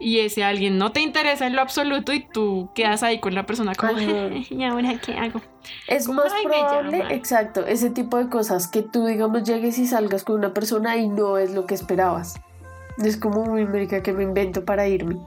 y 0.01 0.19
ese 0.19 0.43
alguien 0.43 0.77
no 0.77 0.91
te 0.93 1.01
interesa 1.01 1.45
en 1.47 1.55
lo 1.55 1.61
absoluto 1.61 2.13
y 2.13 2.21
tú 2.21 2.69
quedas 2.73 3.03
ahí 3.03 3.19
con 3.19 3.35
la 3.35 3.45
persona 3.45 3.75
como. 3.75 3.97
¿y 4.49 4.63
ahora 4.63 4.97
qué 5.03 5.13
hago? 5.17 5.41
Es 5.87 6.05
Como, 6.07 6.23
más 6.23 6.31
"Ay, 6.33 6.45
me 6.45 6.51
probable, 6.57 6.97
llaman". 6.99 7.11
exacto, 7.11 7.65
ese 7.65 7.89
tipo 7.89 8.17
de 8.17 8.29
cosas 8.29 8.67
que 8.67 8.81
tú, 8.81 9.05
digamos, 9.05 9.43
llegues 9.43 9.77
y 9.77 9.87
salgas 9.87 10.23
con 10.23 10.35
una 10.35 10.53
persona 10.53 10.95
y 10.97 11.07
no 11.09 11.37
es 11.37 11.53
lo 11.53 11.65
que 11.65 11.75
esperabas. 11.75 12.39
Es 13.03 13.17
como 13.17 13.43
muy 13.43 13.65
marica 13.65 14.01
que 14.03 14.13
me 14.13 14.23
invento 14.23 14.63
para 14.65 14.87
irme. 14.87 15.17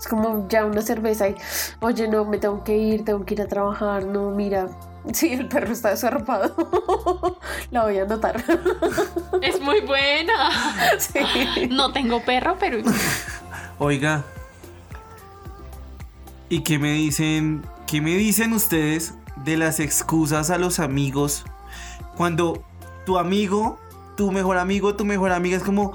Es 0.00 0.08
como 0.08 0.48
ya 0.48 0.64
una 0.64 0.80
cerveza 0.80 1.28
y, 1.28 1.36
oye, 1.80 2.08
no, 2.08 2.24
me 2.24 2.38
tengo 2.38 2.64
que 2.64 2.74
ir, 2.74 3.04
tengo 3.04 3.24
que 3.26 3.34
ir 3.34 3.42
a 3.42 3.48
trabajar, 3.48 4.06
no, 4.06 4.30
mira. 4.30 4.68
Sí, 5.14 5.32
el 5.32 5.48
perro 5.48 5.72
está 5.72 5.88
desarropado. 5.90 6.54
La 7.70 7.84
voy 7.84 7.98
a 7.98 8.02
anotar. 8.02 8.44
Es 9.42 9.58
muy 9.60 9.80
buena. 9.80 10.50
Sí. 10.98 11.68
No 11.70 11.90
tengo 11.92 12.22
perro, 12.22 12.56
pero 12.60 12.82
Oiga. 13.78 14.22
¿Y 16.50 16.60
qué 16.60 16.78
me 16.78 16.92
dicen? 16.92 17.64
¿Qué 17.86 18.02
me 18.02 18.10
dicen 18.16 18.52
ustedes 18.52 19.14
de 19.36 19.56
las 19.56 19.80
excusas 19.80 20.50
a 20.50 20.58
los 20.58 20.80
amigos 20.80 21.46
cuando 22.16 22.62
tu 23.06 23.18
amigo, 23.18 23.78
tu 24.16 24.30
mejor 24.30 24.58
amigo, 24.58 24.94
tu 24.96 25.04
mejor 25.04 25.32
amiga 25.32 25.56
es 25.56 25.62
como, 25.62 25.92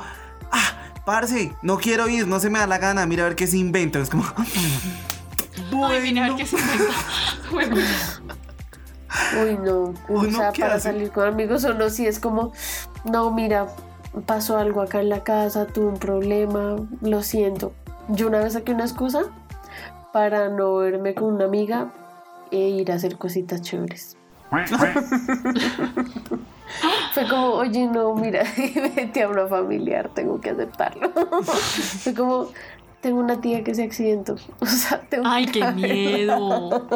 parce, 1.06 1.54
no 1.62 1.78
quiero 1.78 2.08
ir, 2.10 2.28
no 2.28 2.39
se 2.39 2.50
me 2.50 2.60
da 2.60 2.68
la 2.68 2.78
gana, 2.78 3.06
mira 3.06 3.24
a 3.24 3.28
ver 3.28 3.36
qué 3.36 3.48
se 3.48 3.58
inventa. 3.58 4.00
Es 4.00 4.10
como, 4.10 4.24
Ay, 5.86 6.02
vine 6.02 6.22
a 6.22 6.24
ver 6.24 6.32
bueno. 6.34 6.38
qué 6.38 6.46
se 6.46 6.58
inventa. 6.58 6.94
Bueno, 7.52 7.76
Uy, 9.41 9.58
no. 9.63 9.94
Uy, 10.10 10.28
o 10.28 10.32
sea, 10.32 10.52
¿qué 10.52 10.62
para 10.63 10.76
hace? 10.76 10.89
salir 10.89 11.12
con 11.12 11.26
amigos 11.28 11.63
o 11.63 11.74
no, 11.74 11.89
sí 11.89 12.06
es 12.06 12.20
como, 12.20 12.52
no, 13.06 13.32
mira, 13.32 13.68
pasó 14.26 14.58
algo 14.58 14.82
acá 14.82 15.00
en 15.00 15.10
la 15.10 15.24
casa, 15.24 15.68
tuve 15.68 15.88
un 15.88 15.98
problema, 16.00 16.76
lo 17.02 17.24
siento. 17.24 17.72
Yo 18.10 18.28
una 18.28 18.39
vez 18.39 18.54
saqué 18.54 18.74
una 18.74 18.84
excusa 18.84 19.24
para 20.12 20.50
no 20.50 20.76
verme 20.78 21.13
con 21.13 21.34
una 21.34 21.46
amiga 21.46 21.94
e 22.52 22.58
ir 22.58 22.91
a 22.91 22.96
hacer 22.96 23.18
cositas 23.18 23.62
chéveres. 23.62 24.18
Fue 27.13 27.28
como, 27.28 27.54
oye, 27.54 27.88
no, 27.88 28.13
mira, 28.15 28.43
vete 28.95 29.23
a 29.23 29.30
una 29.30 29.47
familiar, 29.47 30.10
tengo 30.13 30.41
que 30.41 30.49
aceptarlo. 30.49 31.12
Fue 31.43 32.13
como, 32.13 32.49
tengo 33.01 33.19
una 33.19 33.39
tía 33.39 33.63
que 33.63 33.75
se 33.75 33.84
accidentó. 33.84 34.36
O 34.60 34.65
sea, 34.65 34.99
tengo 35.01 35.25
Ay, 35.28 35.45
que 35.45 35.60
qué 35.60 35.71
miedo. 35.71 36.88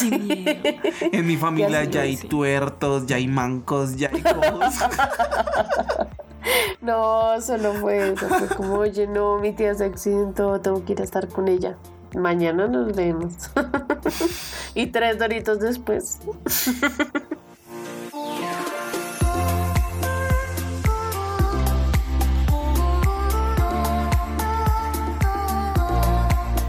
Qué 0.00 0.18
miedo. 0.18 0.80
En 1.00 1.26
mi 1.26 1.36
familia 1.36 1.84
Ya 1.84 2.00
hay 2.02 2.16
tuertos, 2.16 3.06
ya 3.06 3.16
hay 3.16 3.28
mancos, 3.28 3.96
ya 3.96 4.10
hay 4.12 4.22
cojos. 4.22 4.74
No, 6.80 7.40
solo 7.40 7.74
fue 7.74 8.12
eso. 8.12 8.26
Fue 8.26 8.48
como, 8.56 8.74
oye, 8.78 9.06
no, 9.06 9.38
mi 9.38 9.52
tía 9.52 9.74
se 9.74 9.84
accidentó, 9.84 10.60
tengo 10.60 10.84
que 10.84 10.94
ir 10.94 11.00
a 11.00 11.04
estar 11.04 11.28
con 11.28 11.46
ella. 11.46 11.76
Mañana 12.16 12.66
nos 12.66 12.96
vemos. 12.96 13.34
y 14.74 14.86
tres 14.86 15.18
doritos 15.18 15.60
después. 15.60 16.20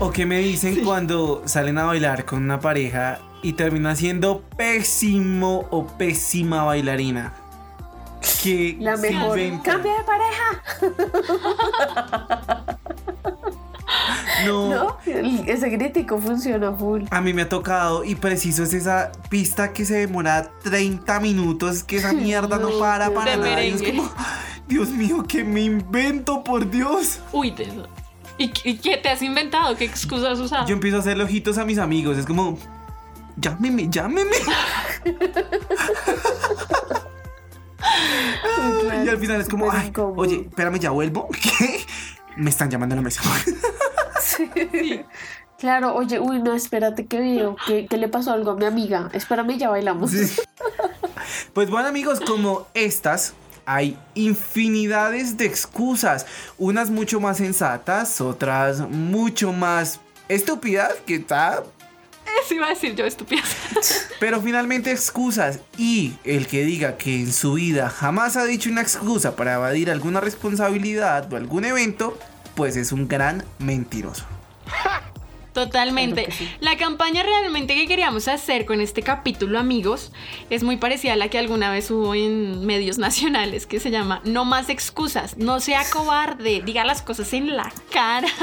O 0.04 0.12
que 0.12 0.26
me 0.26 0.39
dicen 0.39 0.84
cuando 0.84 1.44
salen 1.46 1.78
a 1.78 1.86
bailar 1.86 2.26
con 2.26 2.44
una 2.44 2.60
pareja 2.60 3.20
y 3.42 3.54
termina 3.54 3.96
siendo 3.96 4.42
pésimo 4.58 5.66
o 5.72 5.88
pésima 5.88 6.66
bailarina. 6.66 7.32
Que 8.44 8.76
La 8.82 8.98
mejor. 8.98 9.39
¡Cambia 9.63 9.94
de 9.94 10.04
pareja! 10.04 10.62
No, 14.46 14.98
ese 15.06 15.78
crítico 15.78 16.20
funciona 16.20 16.74
full. 16.74 17.04
A 17.10 17.22
mí 17.22 17.34
me 17.34 17.44
ha 17.44 17.50
tocado 17.50 18.04
y 18.04 18.16
preciso 18.16 18.63
es 18.63 18.74
esa 18.74 19.13
pista 19.30 19.72
que 19.72 19.86
se 19.86 19.96
demora 19.96 20.52
30 20.63 21.22
minutos, 21.22 21.82
que 21.84 21.96
esa 21.96 22.12
mierda 22.12 22.58
no, 22.58 22.70
No, 22.72 22.80
para 22.80 23.08
de 23.08 23.16
para 23.16 23.38
nada. 23.38 23.63
Y 23.63 23.70
es 23.70 23.82
como, 23.82 24.10
Dios 24.68 24.89
mío, 24.89 25.24
que 25.26 25.46
me 25.46 25.62
invento, 25.62 26.44
por 26.44 26.70
Dios. 26.70 27.20
Uy, 27.32 27.52
te... 27.52 27.70
¿Y, 28.38 28.52
y 28.63 28.78
qué 28.78 28.98
te 28.98 29.10
has 29.10 29.22
inventado? 29.22 29.76
¿Qué 29.76 29.86
excusas 29.86 30.34
has 30.34 30.39
usado? 30.39 30.67
Yo 30.67 30.74
empiezo 30.74 30.98
a 30.98 31.00
hacerle 31.02 31.24
ojitos 31.24 31.58
a 31.58 31.65
mis 31.65 31.78
amigos, 31.78 32.17
es 32.17 32.26
como, 32.26 32.58
llámeme, 33.38 33.88
llámeme. 33.89 34.36
y 39.06 39.10
al 39.10 39.17
final 39.17 39.41
es 39.41 39.50
como, 39.50 39.72
"Ay, 39.72 39.88
incómodo. 39.88 40.22
oye, 40.22 40.46
espérame, 40.50 40.80
ya 40.80 40.91
vuelvo. 40.91 41.28
¿Qué? 41.41 41.86
Me 42.38 42.50
están 42.50 42.69
llamando 42.69 42.93
a 42.93 42.98
la 42.98 43.02
mesa. 43.02 43.22
Claro, 45.60 45.96
oye, 45.96 46.19
uy, 46.19 46.41
no, 46.41 46.54
espérate 46.54 47.06
que 47.06 47.19
veo. 47.19 47.56
que 47.67 47.98
le 47.98 48.08
pasó 48.08 48.32
algo 48.34 48.52
a 48.52 48.56
mi 48.56 48.65
amiga? 48.65 49.10
Espérame, 49.13 49.58
ya 49.58 49.69
bailamos. 49.69 50.12
Sí. 50.12 50.36
Pues 51.54 51.69
bueno 51.69 51.88
amigos, 51.88 52.19
como 52.19 52.67
estas, 52.74 53.34
hay 53.65 53.97
infinidades 54.15 55.38
de 55.38 55.45
excusas. 55.45 56.26
Unas 56.58 56.89
mucho 56.89 57.19
más 57.19 57.38
sensatas, 57.38 58.21
otras 58.21 58.80
mucho 58.89 59.54
más 59.54 59.99
estúpidas, 60.28 60.93
que 61.06 61.15
está... 61.15 61.63
Eso 62.43 62.56
iba 62.56 62.67
a 62.67 62.69
decir 62.69 62.95
yo, 62.95 63.06
estúpida. 63.06 63.43
Pero 64.19 64.41
finalmente 64.41 64.91
excusas. 64.91 65.60
Y 65.78 66.13
el 66.23 66.47
que 66.47 66.63
diga 66.63 66.97
que 66.97 67.15
en 67.15 67.32
su 67.32 67.54
vida 67.54 67.89
jamás 67.89 68.38
ha 68.38 68.45
dicho 68.45 68.69
una 68.69 68.82
excusa 68.82 69.36
para 69.36 69.56
evadir 69.56 69.91
alguna 69.91 70.19
responsabilidad 70.19 71.32
o 71.32 71.36
algún 71.36 71.65
evento, 71.65 72.17
pues 72.56 72.76
es 72.76 72.91
un 72.91 73.08
gran 73.08 73.43
mentiroso. 73.60 74.26
Totalmente. 75.54 76.26
Claro 76.26 76.38
que 76.38 76.46
sí. 76.46 76.50
La 76.60 76.78
campaña 76.78 77.24
realmente 77.24 77.76
que 77.76 77.88
queríamos 77.88 78.28
hacer 78.28 78.66
con 78.66 78.82
este 78.82 79.04
capítulo, 79.04 79.60
amigos, 79.60 80.12
es 80.50 80.63
muy 80.63 80.78
parecida 80.78 81.13
a 81.13 81.16
la 81.16 81.30
que 81.30 81.38
alguna 81.38 81.72
vez 81.72 81.89
hubo 81.92 82.16
en 82.16 82.66
medios 82.66 82.98
nacionales, 82.98 83.66
que 83.68 83.80
se 83.80 83.92
llama 83.92 84.22
No 84.24 84.46
más 84.46 84.70
excusas, 84.70 85.38
no 85.38 85.60
sea 85.60 85.84
cobarde, 85.92 86.62
diga 86.66 86.84
las 86.86 87.02
cosas 87.02 87.32
en 87.34 87.56
la 87.56 87.72
cara. 87.92 88.28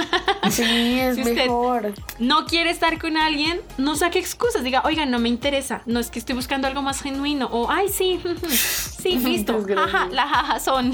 Sí, 0.51 0.99
es 0.99 1.15
Si 1.17 1.21
usted- 1.23 1.35
mejor. 1.37 1.95
No 2.19 2.47
quiere 2.47 2.71
estar 2.71 2.99
con 2.99 3.17
alguien, 3.17 3.61
no 3.79 3.95
saque 3.95 4.19
excusas, 4.19 4.65
diga, 4.65 4.83
oiga, 4.85 5.07
no 5.07 5.19
me 5.19 5.29
interesa, 5.29 5.83
no 5.87 6.01
es 6.01 6.11
que 6.11 6.19
estoy 6.19 6.35
buscando 6.35 6.67
algo 6.67 6.83
más 6.83 7.03
genuino, 7.03 7.47
o 7.53 7.71
ay, 7.71 7.89
sí, 7.89 8.21
sí, 8.49 9.19
listo, 9.25 9.63
jaja, 9.67 10.09
la 10.11 10.27
jaja 10.27 10.59
son. 10.61 10.93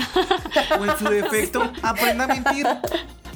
O 0.78 0.84
en 0.84 0.98
su 0.98 1.04
defecto, 1.04 1.70
aprenda 1.82 2.24
a 2.24 2.26
mentir. 2.28 2.66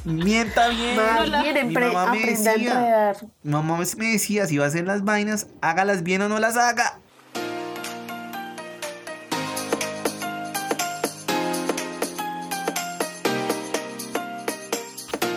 Mienta 0.04 0.68
bien. 0.68 0.96
Más 0.96 1.42
bien, 1.42 1.68
Mi 1.68 1.74
mamá 1.74 2.12
me 2.12 2.26
decía. 2.26 3.14
Mi 3.42 3.52
mamá 3.52 3.76
me 3.78 3.84
me 3.96 4.12
decía, 4.12 4.46
si 4.46 4.56
va 4.58 4.64
a 4.64 4.68
hacer 4.68 4.86
las 4.86 5.04
vainas, 5.04 5.48
hágalas 5.60 6.02
bien 6.02 6.22
o 6.22 6.28
no 6.28 6.38
las 6.38 6.56
haga. 6.56 6.98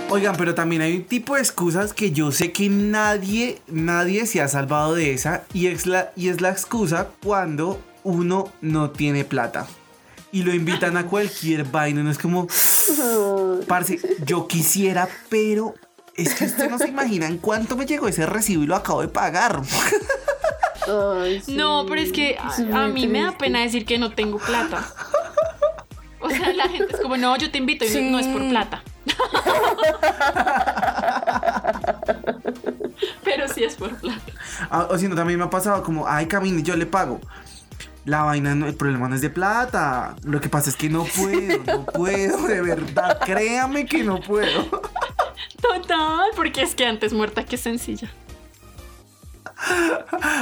Oigan, 0.09 0.35
pero 0.37 0.53
también 0.53 0.83
hay 0.83 0.95
un 0.97 1.05
tipo 1.05 1.33
de 1.33 1.41
excusas 1.41 1.91
que 1.91 2.11
yo 2.11 2.31
sé 2.31 2.51
que 2.51 2.69
nadie, 2.69 3.63
nadie 3.65 4.27
se 4.27 4.41
ha 4.41 4.47
salvado 4.47 4.93
de 4.93 5.11
esa 5.11 5.43
y 5.53 5.67
es 5.67 5.87
la, 5.87 6.11
y 6.15 6.29
es 6.29 6.39
la 6.39 6.51
excusa 6.51 7.07
cuando 7.23 7.81
uno 8.03 8.51
no 8.61 8.91
tiene 8.91 9.25
plata. 9.25 9.65
Y 10.33 10.41
lo 10.41 10.53
invitan 10.53 10.97
a 10.97 11.05
cualquier 11.05 11.63
vaina, 11.63 12.03
no 12.03 12.11
es 12.11 12.17
como, 12.17 12.47
Parce, 13.67 13.99
yo 14.25 14.47
quisiera, 14.47 15.07
pero 15.29 15.75
es 16.15 16.33
que 16.33 16.45
usted 16.45 16.71
no 16.71 16.79
se 16.79 16.87
imagina 16.87 17.27
en 17.27 17.37
cuánto 17.37 17.77
me 17.77 17.85
llegó 17.85 18.07
ese 18.07 18.25
recibo 18.25 18.63
y 18.63 18.65
lo 18.65 18.75
acabo 18.75 19.01
de 19.01 19.09
pagar. 19.09 19.61
Ay, 20.87 21.39
sí. 21.39 21.55
No, 21.55 21.85
pero 21.87 22.01
es 22.01 22.11
que 22.11 22.35
a, 22.39 22.87
mí 22.87 23.05
me 23.07 23.21
da 23.21 23.37
pena 23.37 23.61
decir 23.61 23.85
que 23.85 23.99
no 23.99 24.11
tengo 24.11 24.39
plata. 24.39 24.83
O 26.19 26.29
sea, 26.29 26.51
la 26.53 26.67
gente 26.67 26.95
es 26.95 26.99
como, 26.99 27.15
no, 27.15 27.37
yo 27.37 27.51
te 27.51 27.59
invito 27.59 27.85
y 27.85 27.89
Sí. 27.89 28.09
no 28.09 28.17
es 28.17 28.25
por 28.27 28.41
plata. 28.49 28.81
Pero 33.23 33.47
sí 33.47 33.63
es 33.63 33.75
por 33.75 33.95
plata. 33.97 34.21
Ah, 34.69 34.87
o 34.89 34.97
si 34.97 35.07
no, 35.07 35.15
también 35.15 35.39
me 35.39 35.45
ha 35.45 35.49
pasado 35.49 35.83
como, 35.83 36.07
ay, 36.07 36.27
camine, 36.27 36.63
yo 36.63 36.75
le 36.75 36.85
pago. 36.85 37.19
La 38.05 38.23
vaina, 38.23 38.53
no, 38.53 38.67
el 38.67 38.75
problema 38.75 39.07
no 39.07 39.15
es 39.15 39.21
de 39.21 39.29
plata. 39.29 40.15
Lo 40.23 40.41
que 40.41 40.49
pasa 40.49 40.69
es 40.69 40.75
que 40.75 40.89
no 40.89 41.05
puedo, 41.05 41.63
no 41.65 41.85
puedo, 41.85 42.47
de 42.47 42.61
verdad. 42.61 43.19
Créame 43.23 43.85
que 43.85 44.03
no 44.03 44.19
puedo. 44.19 44.69
Total, 45.61 46.29
porque 46.35 46.61
es 46.61 46.75
que 46.75 46.85
antes 46.85 47.13
muerta 47.13 47.45
que 47.45 47.57
sencilla. 47.57 48.11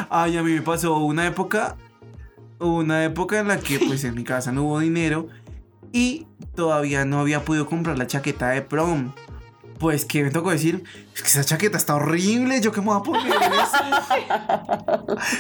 Ay, 0.10 0.38
a 0.38 0.44
mí 0.44 0.54
me 0.54 0.62
pasó 0.62 0.98
una 0.98 1.28
época, 1.28 1.78
una 2.60 3.04
época 3.04 3.40
en 3.40 3.48
la 3.48 3.60
que 3.60 3.80
pues 3.88 4.04
en 4.04 4.16
mi 4.16 4.24
casa 4.24 4.52
no 4.52 4.64
hubo 4.64 4.80
dinero 4.80 5.28
y 5.92 6.28
todavía 6.56 7.06
no 7.06 7.20
había 7.20 7.46
podido 7.46 7.68
comprar 7.68 7.98
la 7.98 8.08
chaqueta 8.08 8.50
de 8.50 8.62
prom. 8.62 9.14
Pues 9.82 10.06
que 10.06 10.24
me 10.24 10.30
tocó 10.30 10.52
decir, 10.52 10.84
es 11.16 11.22
que 11.24 11.28
esa 11.28 11.44
chaqueta 11.44 11.76
está 11.76 11.96
horrible, 11.96 12.62
yo 12.62 12.72
qué 12.72 12.82
me 12.82 12.88
voy 12.88 13.00
a 13.00 13.02
poner 13.02 13.34
eso. 13.34 13.78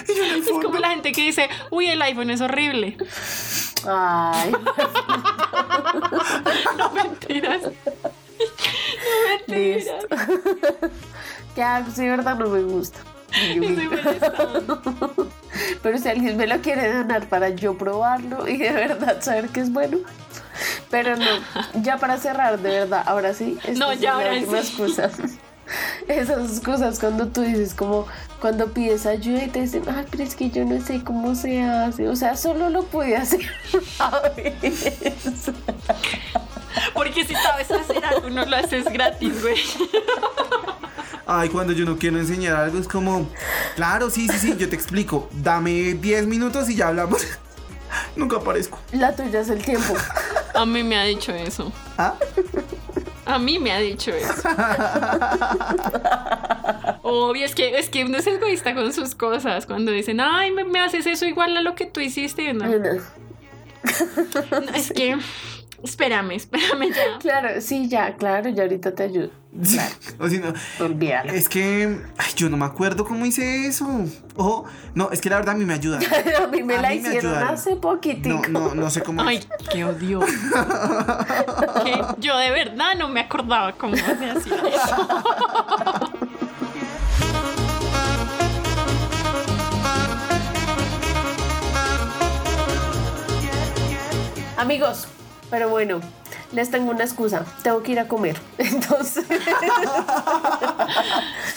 y 0.09 0.15
yo 0.17 0.23
en 0.23 0.31
el 0.31 0.41
Es 0.41 0.49
como 0.49 0.79
la 0.79 0.89
gente 0.89 1.11
que 1.11 1.21
dice, 1.21 1.47
uy, 1.69 1.89
el 1.89 2.01
iPhone 2.01 2.31
es 2.31 2.41
horrible. 2.41 2.97
Ay, 3.87 4.51
No 6.75 6.89
mentiras. 6.89 7.61
No 7.61 7.71
listo. 9.55 9.93
mentiras. 10.09 10.91
¿Qué 11.53 11.61
hago? 11.61 11.91
Sí, 11.91 12.01
de 12.01 12.09
verdad 12.09 12.35
no 12.35 12.49
me 12.49 12.63
gusta. 12.63 12.97
Pero 15.83 15.99
si 15.99 16.09
alguien 16.09 16.35
me 16.35 16.47
lo 16.47 16.59
quiere 16.61 16.91
donar 16.91 17.29
para 17.29 17.49
yo 17.49 17.77
probarlo 17.77 18.47
y 18.47 18.57
de 18.57 18.71
verdad 18.71 19.21
saber 19.21 19.49
que 19.49 19.59
es 19.59 19.71
bueno. 19.71 19.99
Pero 20.91 21.15
no, 21.15 21.25
ya 21.81 21.97
para 21.97 22.17
cerrar, 22.17 22.59
de 22.59 22.69
verdad, 22.69 23.03
ahora 23.05 23.33
sí. 23.33 23.57
No, 23.77 23.93
ya, 23.93 24.15
ahora 24.15 24.33
sí. 24.33 24.45
excusa. 24.53 25.09
Esas 26.07 26.51
excusas 26.51 26.99
cuando 26.99 27.27
tú 27.27 27.41
dices 27.41 27.73
como 27.73 28.05
cuando 28.41 28.73
pides 28.73 29.05
ayuda 29.05 29.43
y 29.45 29.47
te 29.47 29.61
dicen, 29.61 29.83
ay, 29.87 30.05
pero 30.11 30.23
es 30.23 30.35
que 30.35 30.49
yo 30.49 30.65
no 30.65 30.81
sé 30.81 31.01
cómo 31.03 31.33
se 31.33 31.61
hace. 31.61 32.09
O 32.09 32.15
sea, 32.15 32.35
solo 32.35 32.69
lo 32.69 32.83
pude 32.83 33.15
hacer 33.15 33.39
una 33.99 34.19
vez. 34.35 34.95
Porque 36.93 37.25
si 37.25 37.35
sabes 37.35 37.71
hacer 37.71 38.03
algo, 38.03 38.29
no 38.29 38.45
lo 38.45 38.57
haces 38.57 38.85
gratis, 38.85 39.41
güey. 39.41 39.55
Ay, 41.25 41.49
cuando 41.49 41.71
yo 41.71 41.85
no 41.85 41.97
quiero 41.97 42.19
enseñar 42.19 42.57
algo 42.57 42.77
es 42.79 42.87
como, 42.87 43.29
claro, 43.75 44.09
sí, 44.09 44.27
sí, 44.27 44.37
sí, 44.37 44.55
yo 44.57 44.67
te 44.67 44.75
explico. 44.75 45.29
Dame 45.31 45.93
10 45.93 46.27
minutos 46.27 46.69
y 46.69 46.75
ya 46.75 46.89
hablamos. 46.89 47.25
Nunca 48.15 48.37
aparezco. 48.37 48.79
La 48.91 49.15
tuya 49.15 49.39
es 49.39 49.49
el 49.49 49.63
tiempo. 49.63 49.93
A 50.53 50.65
mí 50.65 50.83
me 50.83 50.97
ha 50.97 51.03
dicho 51.03 51.33
eso. 51.33 51.71
¿Ah? 51.97 52.15
A 53.25 53.39
mí 53.39 53.59
me 53.59 53.71
ha 53.71 53.79
dicho 53.79 54.11
eso. 54.11 54.49
Obvio, 57.03 57.45
es 57.45 57.55
que, 57.55 57.77
es 57.77 57.89
que 57.89 58.03
uno 58.05 58.17
es 58.17 58.27
egoísta 58.27 58.73
con 58.73 58.91
sus 58.93 59.15
cosas. 59.15 59.65
Cuando 59.65 59.91
dicen, 59.91 60.19
ay, 60.19 60.51
me, 60.51 60.63
me 60.63 60.79
haces 60.79 61.05
eso 61.05 61.25
igual 61.25 61.55
a 61.57 61.61
lo 61.61 61.75
que 61.75 61.85
tú 61.85 61.99
hiciste. 61.99 62.47
Ay, 62.49 62.53
no. 62.53 62.69
"No, 62.73 63.01
es 64.75 64.91
que, 64.91 65.17
espérame, 65.83 66.31
espérame 66.31 66.89
ya. 66.93 67.17
Claro, 67.19 67.61
sí, 67.61 67.87
ya, 67.89 68.15
claro, 68.15 68.49
ya 68.49 68.63
ahorita 68.63 68.93
te 68.93 69.03
ayudo. 69.03 69.29
Claro, 69.51 69.93
O 70.19 70.29
si 70.29 70.37
no, 70.37 70.53
olvídalo. 70.79 71.33
es 71.33 71.49
que 71.49 71.97
ay, 72.17 72.31
yo 72.37 72.49
no 72.49 72.55
me 72.55 72.65
acuerdo 72.65 73.03
cómo 73.03 73.25
hice 73.25 73.67
eso. 73.67 73.85
Ojo, 74.37 74.65
no, 74.95 75.11
es 75.11 75.19
que 75.19 75.29
la 75.29 75.37
verdad 75.37 75.55
a 75.55 75.57
mí 75.57 75.65
me 75.65 75.73
ayuda. 75.73 75.99
a 76.43 76.47
mí 76.47 76.63
me 76.63 76.75
A 76.77 76.81
la 76.81 76.89
mí 76.89 76.95
hicieron 76.95 77.35
hace 77.35 77.75
poquitico. 77.75 78.41
No, 78.49 78.69
no, 78.69 78.75
no 78.75 78.89
sé 78.89 79.01
cómo. 79.01 79.21
Ay, 79.21 79.43
qué 79.71 79.83
odio. 79.85 80.21
Que 81.83 81.99
yo 82.19 82.37
de 82.37 82.51
verdad 82.51 82.95
no 82.97 83.09
me 83.09 83.21
acordaba 83.21 83.73
cómo 83.73 83.95
se 83.95 84.03
hacía 84.03 84.33
eso. 84.33 84.57
Amigos, 94.57 95.07
pero 95.49 95.69
bueno, 95.69 95.99
les 96.53 96.69
tengo 96.71 96.91
una 96.91 97.03
excusa. 97.03 97.45
Tengo 97.63 97.81
que 97.83 97.91
ir 97.93 97.99
a 97.99 98.07
comer. 98.07 98.37
Entonces, 98.57 99.25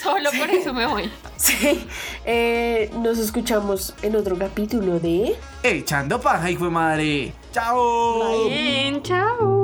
Solo 0.02 0.30
por 0.38 0.50
eso 0.50 0.72
me 0.72 0.86
voy. 0.86 1.10
sí, 1.36 1.86
eh, 2.24 2.90
nos 2.98 3.18
escuchamos 3.18 3.94
en 4.02 4.16
otro 4.16 4.36
capítulo 4.38 5.00
de... 5.00 5.36
Echando 5.62 6.20
paja, 6.20 6.50
hijo 6.50 6.64
de 6.66 6.70
madre. 6.70 7.32
Chao. 7.52 8.48
Bien, 8.48 9.02
chao. 9.02 9.63